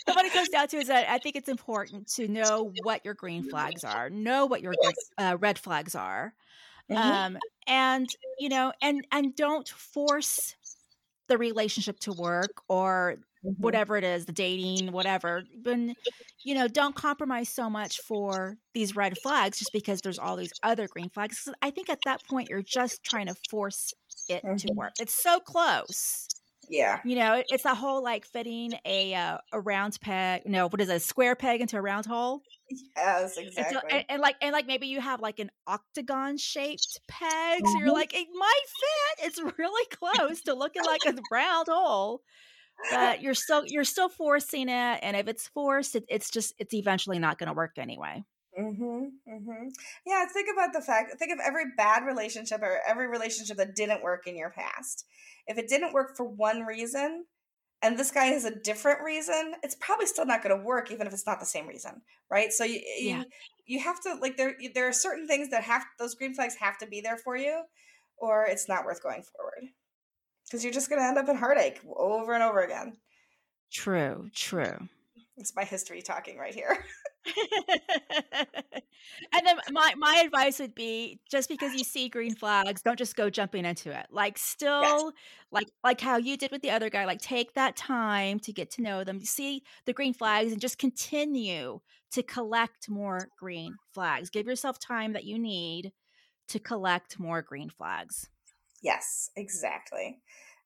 But 0.07 0.17
what 0.17 0.27
it 0.27 0.33
comes 0.33 0.49
down 0.51 0.69
to 0.69 0.79
is 0.79 0.88
that 0.88 1.09
I 1.09 1.19
think 1.19 1.37
it's 1.37 1.49
important 1.49 2.09
to 2.15 2.29
know 2.29 2.62
what 2.65 3.05
your 3.05 3.15
green 3.15 3.43
flags 3.43 3.85
are, 3.85 4.11
know 4.11 4.47
what 4.47 4.62
your 4.62 4.77
uh, 5.19 5.37
red 5.41 5.59
flags 5.59 5.95
are, 5.95 6.35
Mhm. 6.88 7.23
um, 7.23 7.38
and 7.67 8.11
you 8.38 8.49
know, 8.49 8.73
and 8.83 9.07
and 9.12 9.37
don't 9.37 9.69
force 9.69 10.57
the 11.29 11.38
relationship 11.38 11.99
to 12.01 12.12
work 12.12 12.62
or 12.69 13.19
Mhm. 13.43 13.53
whatever 13.59 13.97
it 13.97 14.05
is, 14.05 14.27
the 14.27 14.33
dating, 14.33 14.93
whatever. 14.93 15.45
Then, 15.55 15.95
you 16.43 16.55
know, 16.55 16.69
don't 16.69 16.97
compromise 16.97 17.49
so 17.49 17.71
much 17.71 18.01
for 18.01 18.59
these 18.75 18.97
red 18.97 19.19
flags 19.19 19.59
just 19.59 19.73
because 19.73 20.03
there's 20.03 20.19
all 20.19 20.37
these 20.37 20.55
other 20.62 20.88
green 20.88 21.11
flags. 21.11 21.49
I 21.62 21.71
think 21.71 21.88
at 21.88 22.05
that 22.05 22.25
point 22.25 22.49
you're 22.49 22.62
just 22.62 23.05
trying 23.05 23.27
to 23.27 23.35
force 23.35 23.95
it 24.29 24.47
to 24.59 24.71
Mhm. 24.71 24.77
work. 24.77 24.95
It's 24.99 25.15
so 25.15 25.41
close. 25.41 26.31
Yeah. 26.68 27.03
You 27.05 27.16
know, 27.16 27.42
it's 27.48 27.64
a 27.64 27.75
whole 27.75 28.03
like 28.03 28.25
fitting 28.25 28.75
a 28.85 29.14
uh, 29.14 29.38
a 29.53 29.61
round 29.61 30.01
peg. 30.01 30.42
No, 30.46 30.68
what 30.68 30.81
is 30.81 30.88
it? 30.88 30.96
A 30.96 31.01
square 31.01 31.35
peg 31.37 31.61
into 31.61 31.77
a 31.77 31.83
round 31.83 32.07
hole. 32.07 32.44
Yes. 32.96 33.38
And 33.57 33.66
Exactly. 33.66 33.66
so, 33.66 33.81
and, 33.90 34.05
and 34.09 34.22
like, 34.22 34.37
and 34.40 34.53
like 34.53 34.66
maybe 34.66 34.87
you 34.87 35.01
have 35.01 35.20
like 35.20 35.38
an 35.38 35.51
octagon 35.66 36.38
shaped 36.38 37.01
peg, 37.09 37.66
so 37.66 37.79
you're 37.79 37.90
Mhm. 37.90 37.92
like, 37.92 38.14
it 38.14 38.29
might 38.33 38.62
fit. 38.66 39.27
It's 39.27 39.59
really 39.59 39.87
close 39.87 40.42
to 40.42 40.55
looking 40.55 40.85
like 40.85 41.05
a 41.07 41.14
round 41.31 41.68
hole, 41.68 42.22
but 42.90 43.20
you're 43.22 43.35
still 43.35 43.64
you're 43.66 43.85
still 43.85 44.09
forcing 44.11 44.68
it, 44.68 45.01
and 45.03 45.16
if 45.16 45.29
it's 45.29 45.48
forced, 45.48 45.96
it, 45.96 46.05
it's 46.09 46.31
just 46.31 46.55
it's 46.59 46.75
eventually 46.75 47.18
not 47.20 47.38
going 47.38 47.48
to 47.48 47.55
work 47.55 47.79
anyway. 47.79 48.25
Mm-hmm, 48.59 49.33
mm-hmm. 49.33 49.69
Yeah, 50.07 50.27
think 50.27 50.49
about 50.53 50.73
the 50.73 50.83
fact. 50.83 51.19
Think 51.19 51.33
of 51.33 51.38
every 51.45 51.65
bad 51.77 52.05
relationship 52.05 52.61
or 52.62 52.81
every 52.87 53.09
relationship 53.09 53.57
that 53.57 53.75
didn't 53.75 54.03
work 54.03 54.27
in 54.27 54.37
your 54.37 54.51
past. 54.51 55.07
If 55.47 55.59
it 55.59 55.69
didn't 55.69 55.95
work 55.95 56.17
for 56.17 56.25
one 56.27 56.62
reason, 56.62 57.25
and 57.81 57.99
this 57.99 58.11
guy 58.11 58.27
has 58.27 58.45
a 58.45 58.55
different 58.55 59.01
reason, 59.03 59.55
it's 59.62 59.75
probably 59.77 60.07
still 60.07 60.27
not 60.27 60.43
going 60.43 60.57
to 60.57 60.65
work, 60.65 60.91
even 60.93 61.07
if 61.07 61.12
it's 61.12 61.27
not 61.27 61.41
the 61.41 61.47
same 61.47 61.67
reason, 61.67 62.03
right? 62.31 62.53
So 62.53 62.65
you 62.65 62.81
Yeah. 62.99 63.19
you, 63.19 63.25
you 63.67 63.81
have 63.81 64.01
to 64.03 64.15
like 64.17 64.37
there 64.37 64.55
there 64.75 64.87
are 64.88 64.93
certain 64.93 65.27
things 65.27 65.51
that 65.51 65.65
have 65.65 65.85
those 65.99 66.15
green 66.15 66.35
flags 66.35 66.55
have 66.57 66.79
to 66.79 66.87
be 66.87 67.01
there 67.01 67.17
for 67.17 67.37
you, 67.37 67.62
or 68.19 68.45
it's 68.45 68.69
not 68.69 68.85
worth 68.85 69.03
going 69.03 69.23
forward 69.23 69.65
because 70.45 70.62
you're 70.62 70.73
just 70.73 70.91
going 70.91 71.01
to 71.01 71.07
end 71.07 71.19
up 71.19 71.29
in 71.29 71.37
heartache 71.37 71.81
over 71.97 72.35
and 72.35 72.43
over 72.43 72.61
again. 72.61 72.99
True, 73.73 74.31
true. 74.35 74.88
It's 75.38 75.57
my 75.57 75.65
history 75.65 76.03
talking 76.03 76.38
right 76.38 76.55
here. 76.55 76.85
and 79.33 79.47
then 79.47 79.59
my 79.69 79.95
my 79.97 80.23
advice 80.25 80.59
would 80.59 80.75
be 80.75 81.21
just 81.31 81.49
because 81.49 81.75
you 81.75 81.85
see 81.85 82.09
green 82.09 82.35
flags, 82.35 82.83
don't 82.83 82.99
just 82.99 83.17
go 83.17 83.31
jumping 83.31 83.65
into 83.65 83.97
it. 83.97 84.07
Like 84.11 84.39
Yes. 84.79 85.05
still 85.05 85.13
like 85.51 85.69
like 85.85 86.01
how 86.01 86.17
you 86.17 86.37
did 86.37 86.51
with 86.51 86.63
the 86.63 86.71
other 86.71 86.91
guy, 86.91 87.05
like 87.05 87.21
take 87.21 87.55
that 87.55 87.77
time 87.77 88.39
to 88.41 88.53
get 88.53 88.71
to 88.73 88.83
know 88.83 89.05
them, 89.05 89.21
see 89.21 89.63
the 89.87 89.93
green 89.93 90.15
flags 90.15 90.53
and 90.53 90.61
just 90.61 90.79
continue 90.79 91.81
to 92.13 92.23
collect 92.23 92.89
more 92.89 93.31
green 93.37 93.79
flags. 93.93 94.31
Give 94.31 94.47
yourself 94.47 94.79
time 94.79 95.13
that 95.13 95.25
you 95.25 95.39
need 95.39 95.93
to 96.49 96.59
collect 96.59 97.19
more 97.19 97.43
green 97.43 97.71
flags. 97.71 98.29
Yes, 98.83 99.31
exactly. 99.37 100.21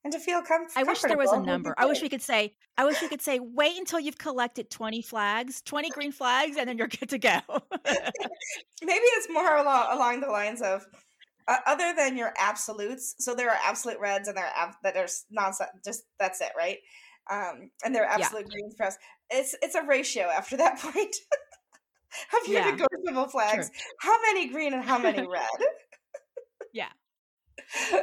And 0.06 0.12
to 0.12 0.20
feel 0.20 0.40
com- 0.40 0.68
I 0.76 0.84
wish 0.84 1.00
there 1.02 1.16
was 1.16 1.32
a 1.32 1.40
number. 1.40 1.74
I 1.76 1.84
wish 1.86 2.00
we 2.00 2.08
could 2.08 2.22
say 2.22 2.54
I 2.78 2.84
wish 2.84 3.02
we 3.02 3.08
could 3.08 3.20
say 3.20 3.40
wait 3.40 3.76
until 3.76 3.98
you've 3.98 4.18
collected 4.18 4.70
20 4.70 5.02
flags, 5.02 5.60
20 5.62 5.90
green 5.90 6.12
flags 6.12 6.56
and 6.56 6.68
then 6.68 6.78
you're 6.78 6.86
good 6.86 7.08
to 7.08 7.18
go. 7.18 7.40
Maybe 7.84 9.04
it's 9.16 9.26
more 9.28 9.56
along, 9.56 9.88
along 9.90 10.20
the 10.20 10.28
lines 10.28 10.62
of 10.62 10.86
uh, 11.48 11.56
other 11.66 11.92
than 11.96 12.16
your 12.16 12.32
absolutes. 12.38 13.16
So 13.18 13.34
there 13.34 13.50
are 13.50 13.58
absolute 13.64 13.98
reds 13.98 14.28
and 14.28 14.36
there 14.36 14.44
are 14.46 14.52
ab- 14.68 14.76
that 14.84 14.96
are 14.96 15.08
nonsense. 15.32 15.70
Just 15.84 16.04
that's 16.20 16.40
it, 16.40 16.52
right? 16.56 16.78
Um, 17.28 17.72
and 17.84 17.92
there 17.92 18.04
are 18.08 18.16
Yeah. 18.16 18.26
absolute 18.26 18.48
greens 18.48 18.74
for 18.76 18.86
us. 18.86 18.96
It's 19.30 19.56
it's 19.60 19.74
a 19.74 19.82
ratio 19.82 20.26
after 20.26 20.56
that 20.58 20.78
point 20.80 21.16
of 22.40 22.46
your 22.48 22.60
Yeah. 22.60 22.70
negotiable 22.70 23.26
flags. 23.28 23.72
How 23.98 24.16
many 24.22 24.50
green 24.50 24.72
and 24.72 24.84
how 24.84 24.98
many 24.98 25.26
red? 25.26 25.42
Yeah. 26.72 26.90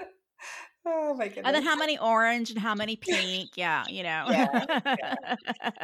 oh 0.85 1.13
my 1.15 1.27
goodness. 1.29 1.43
And 1.43 1.55
then 1.55 1.63
how 1.63 1.75
many 1.75 1.97
orange 1.97 2.49
and 2.51 2.59
how 2.59 2.75
many 2.75 2.95
pink? 2.95 3.57
Yeah, 3.57 3.87
you 3.87 4.03
know. 4.03 4.31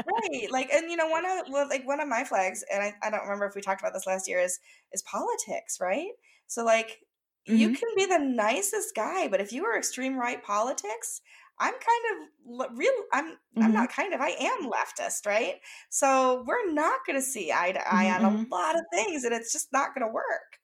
right 0.05 0.47
like 0.51 0.69
and 0.71 0.89
you 0.89 0.95
know 0.97 1.07
one 1.07 1.25
of 1.25 1.47
well, 1.49 1.67
like 1.67 1.85
one 1.85 1.99
of 1.99 2.07
my 2.07 2.23
flags 2.23 2.63
and 2.71 2.81
I, 2.81 2.93
I 3.03 3.09
don't 3.09 3.21
remember 3.23 3.45
if 3.45 3.55
we 3.55 3.61
talked 3.61 3.81
about 3.81 3.93
this 3.93 4.07
last 4.07 4.27
year 4.27 4.39
is 4.39 4.59
is 4.91 5.01
politics 5.03 5.79
right 5.81 6.11
so 6.47 6.63
like 6.63 6.99
you 7.45 7.69
Mhm. 7.69 7.73
can 7.73 7.89
be 7.95 8.05
the 8.05 8.17
nicest 8.19 8.95
guy 8.95 9.27
but 9.27 9.41
if 9.41 9.51
you 9.51 9.65
are 9.65 9.77
extreme 9.77 10.17
right 10.17 10.41
politics 10.43 11.21
i'm 11.59 11.73
kind 11.73 12.31
of 12.61 12.77
real 12.77 12.93
i'm 13.13 13.37
i'm 13.61 13.73
Mhm. 13.73 13.73
not 13.73 13.89
kind 13.89 14.13
of 14.13 14.21
i 14.21 14.29
am 14.29 14.71
leftist 14.71 15.25
right 15.25 15.55
so 15.89 16.43
we're 16.47 16.71
not 16.71 17.01
going 17.05 17.17
to 17.17 17.21
see 17.21 17.51
eye 17.51 17.71
to 17.71 17.81
eye 17.87 18.09
Mhm, 18.09 18.23
on 18.23 18.23
a 18.23 18.55
lot 18.55 18.75
of 18.75 18.81
things 18.93 19.23
and 19.25 19.33
it's 19.33 19.51
just 19.51 19.71
not 19.73 19.93
going 19.93 20.07
to 20.07 20.13
work 20.13 20.59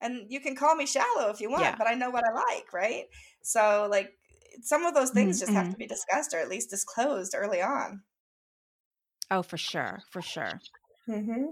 and 0.00 0.30
you 0.30 0.40
can 0.40 0.56
call 0.56 0.74
me 0.74 0.86
shallow 0.86 1.30
if 1.30 1.40
you 1.40 1.50
want 1.50 1.62
Yeah. 1.62 1.78
but 1.78 1.86
i 1.86 1.94
know 1.94 2.10
what 2.10 2.24
i 2.24 2.32
like 2.32 2.72
right 2.72 3.06
so 3.42 3.86
like 3.90 4.12
some 4.62 4.84
of 4.84 4.94
those 4.94 5.10
things 5.10 5.36
Mhm, 5.36 5.40
just 5.40 5.52
have 5.54 5.68
to 5.70 5.76
be 5.76 5.86
discussed 5.86 6.34
or 6.34 6.38
at 6.38 6.48
least 6.48 6.70
disclosed 6.70 7.34
early 7.36 7.62
on 7.62 8.02
Oh, 9.30 9.42
for 9.42 9.56
sure, 9.56 10.02
for 10.10 10.22
sure. 10.22 10.60
mm-hmm. 11.08 11.44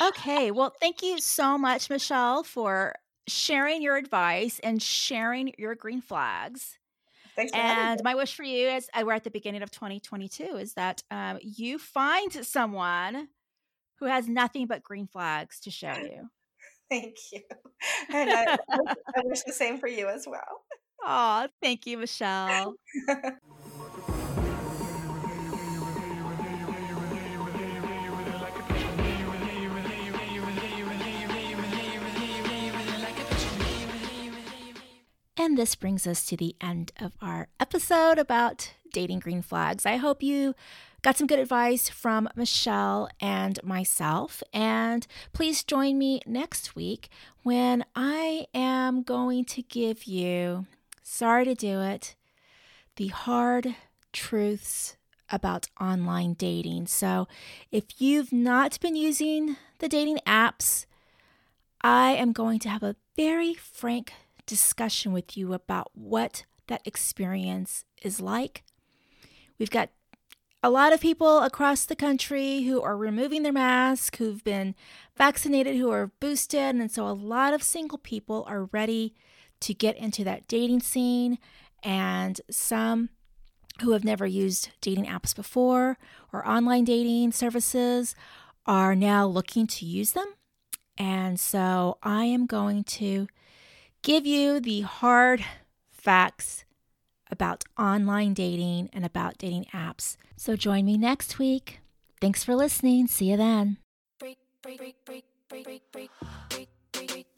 Okay, 0.00 0.50
well, 0.50 0.72
thank 0.80 1.02
you 1.02 1.18
so 1.20 1.58
much, 1.58 1.90
Michelle, 1.90 2.42
for 2.42 2.94
sharing 3.28 3.82
your 3.82 3.96
advice 3.96 4.58
and 4.60 4.82
sharing 4.82 5.52
your 5.58 5.74
green 5.74 6.00
flags. 6.00 6.78
Thanks 7.36 7.52
for 7.52 7.58
And 7.58 8.02
my 8.04 8.14
wish 8.14 8.34
for 8.34 8.44
you, 8.44 8.68
as 8.68 8.88
uh, 8.94 9.02
we're 9.06 9.14
at 9.14 9.24
the 9.24 9.30
beginning 9.30 9.62
of 9.62 9.70
2022, 9.70 10.56
is 10.56 10.74
that 10.74 11.02
um, 11.10 11.38
you 11.42 11.78
find 11.78 12.32
someone 12.46 13.28
who 13.96 14.06
has 14.06 14.28
nothing 14.28 14.66
but 14.66 14.82
green 14.82 15.06
flags 15.06 15.60
to 15.60 15.70
show 15.70 15.94
you. 16.00 16.30
Thank 16.90 17.16
you. 17.32 17.40
And 18.12 18.30
I, 18.30 18.58
I 19.16 19.22
wish 19.24 19.42
the 19.44 19.52
same 19.52 19.78
for 19.78 19.86
you 19.86 20.08
as 20.08 20.26
well. 20.28 20.64
Oh, 21.02 21.46
thank 21.62 21.86
you, 21.86 21.96
Michelle. 21.98 22.74
And 35.42 35.56
this 35.56 35.74
brings 35.74 36.06
us 36.06 36.26
to 36.26 36.36
the 36.36 36.54
end 36.60 36.92
of 37.00 37.12
our 37.22 37.48
episode 37.58 38.18
about 38.18 38.72
dating 38.92 39.20
green 39.20 39.40
flags. 39.40 39.86
I 39.86 39.96
hope 39.96 40.22
you 40.22 40.54
got 41.02 41.16
some 41.16 41.26
good 41.26 41.38
advice 41.38 41.88
from 41.88 42.28
Michelle 42.36 43.08
and 43.20 43.58
myself. 43.62 44.42
And 44.52 45.06
please 45.32 45.64
join 45.64 45.98
me 45.98 46.20
next 46.26 46.76
week 46.76 47.08
when 47.42 47.84
I 47.94 48.46
am 48.54 49.02
going 49.02 49.44
to 49.46 49.62
give 49.62 50.04
you, 50.04 50.66
sorry 51.02 51.44
to 51.46 51.54
do 51.54 51.80
it, 51.80 52.14
the 52.96 53.08
hard 53.08 53.74
truths 54.12 54.96
about 55.30 55.68
online 55.80 56.34
dating. 56.34 56.86
So 56.86 57.28
if 57.70 58.00
you've 58.00 58.32
not 58.32 58.78
been 58.80 58.96
using 58.96 59.56
the 59.78 59.88
dating 59.88 60.18
apps, 60.26 60.86
I 61.82 62.12
am 62.12 62.32
going 62.32 62.58
to 62.60 62.68
have 62.68 62.82
a 62.82 62.96
very 63.16 63.54
frank 63.54 64.12
discussion 64.46 65.12
with 65.12 65.36
you 65.36 65.54
about 65.54 65.90
what 65.94 66.44
that 66.66 66.82
experience 66.84 67.84
is 68.02 68.20
like. 68.20 68.64
We've 69.58 69.70
got 69.70 69.90
a 70.62 70.70
lot 70.70 70.92
of 70.92 71.00
people 71.00 71.40
across 71.40 71.84
the 71.84 71.96
country 71.96 72.62
who 72.62 72.82
are 72.82 72.96
removing 72.96 73.42
their 73.42 73.52
mask, 73.52 74.16
who've 74.16 74.44
been 74.44 74.74
vaccinated, 75.16 75.76
who 75.76 75.90
are 75.90 76.12
boosted. 76.20 76.74
And 76.74 76.90
so 76.90 77.06
a 77.06 77.12
lot 77.12 77.54
of 77.54 77.62
single 77.62 77.98
people 77.98 78.44
are 78.46 78.64
ready 78.64 79.14
to 79.60 79.74
get 79.74 79.96
into 79.96 80.22
that 80.24 80.46
dating 80.48 80.80
scene. 80.80 81.38
And 81.82 82.40
some 82.50 83.08
who 83.80 83.92
have 83.92 84.04
never 84.04 84.26
used 84.26 84.70
dating 84.82 85.06
apps 85.06 85.34
before 85.34 85.96
or 86.32 86.46
online 86.46 86.84
dating 86.84 87.32
services 87.32 88.14
are 88.66 88.94
now 88.94 89.26
looking 89.26 89.66
to 89.66 89.86
use 89.86 90.12
them. 90.12 90.34
And 90.98 91.40
so 91.40 91.96
I 92.02 92.24
am 92.24 92.44
going 92.44 92.84
to 92.84 93.26
give 94.02 94.26
you 94.26 94.60
the 94.60 94.82
hard 94.82 95.42
facts 95.90 96.64
about 97.30 97.64
online 97.78 98.34
dating 98.34 98.90
and 98.92 99.04
about 99.04 99.38
dating 99.38 99.66
apps. 99.72 100.16
So 100.36 100.56
join 100.56 100.84
me 100.84 100.96
next 100.96 101.38
week. 101.38 101.80
Thanks 102.20 102.44
for 102.44 102.54
listening. 102.54 103.06
See 103.06 103.30
you 103.30 103.36
then. 103.36 103.78
break, 104.18 104.38
break, 104.62 104.94
break, 105.50 107.29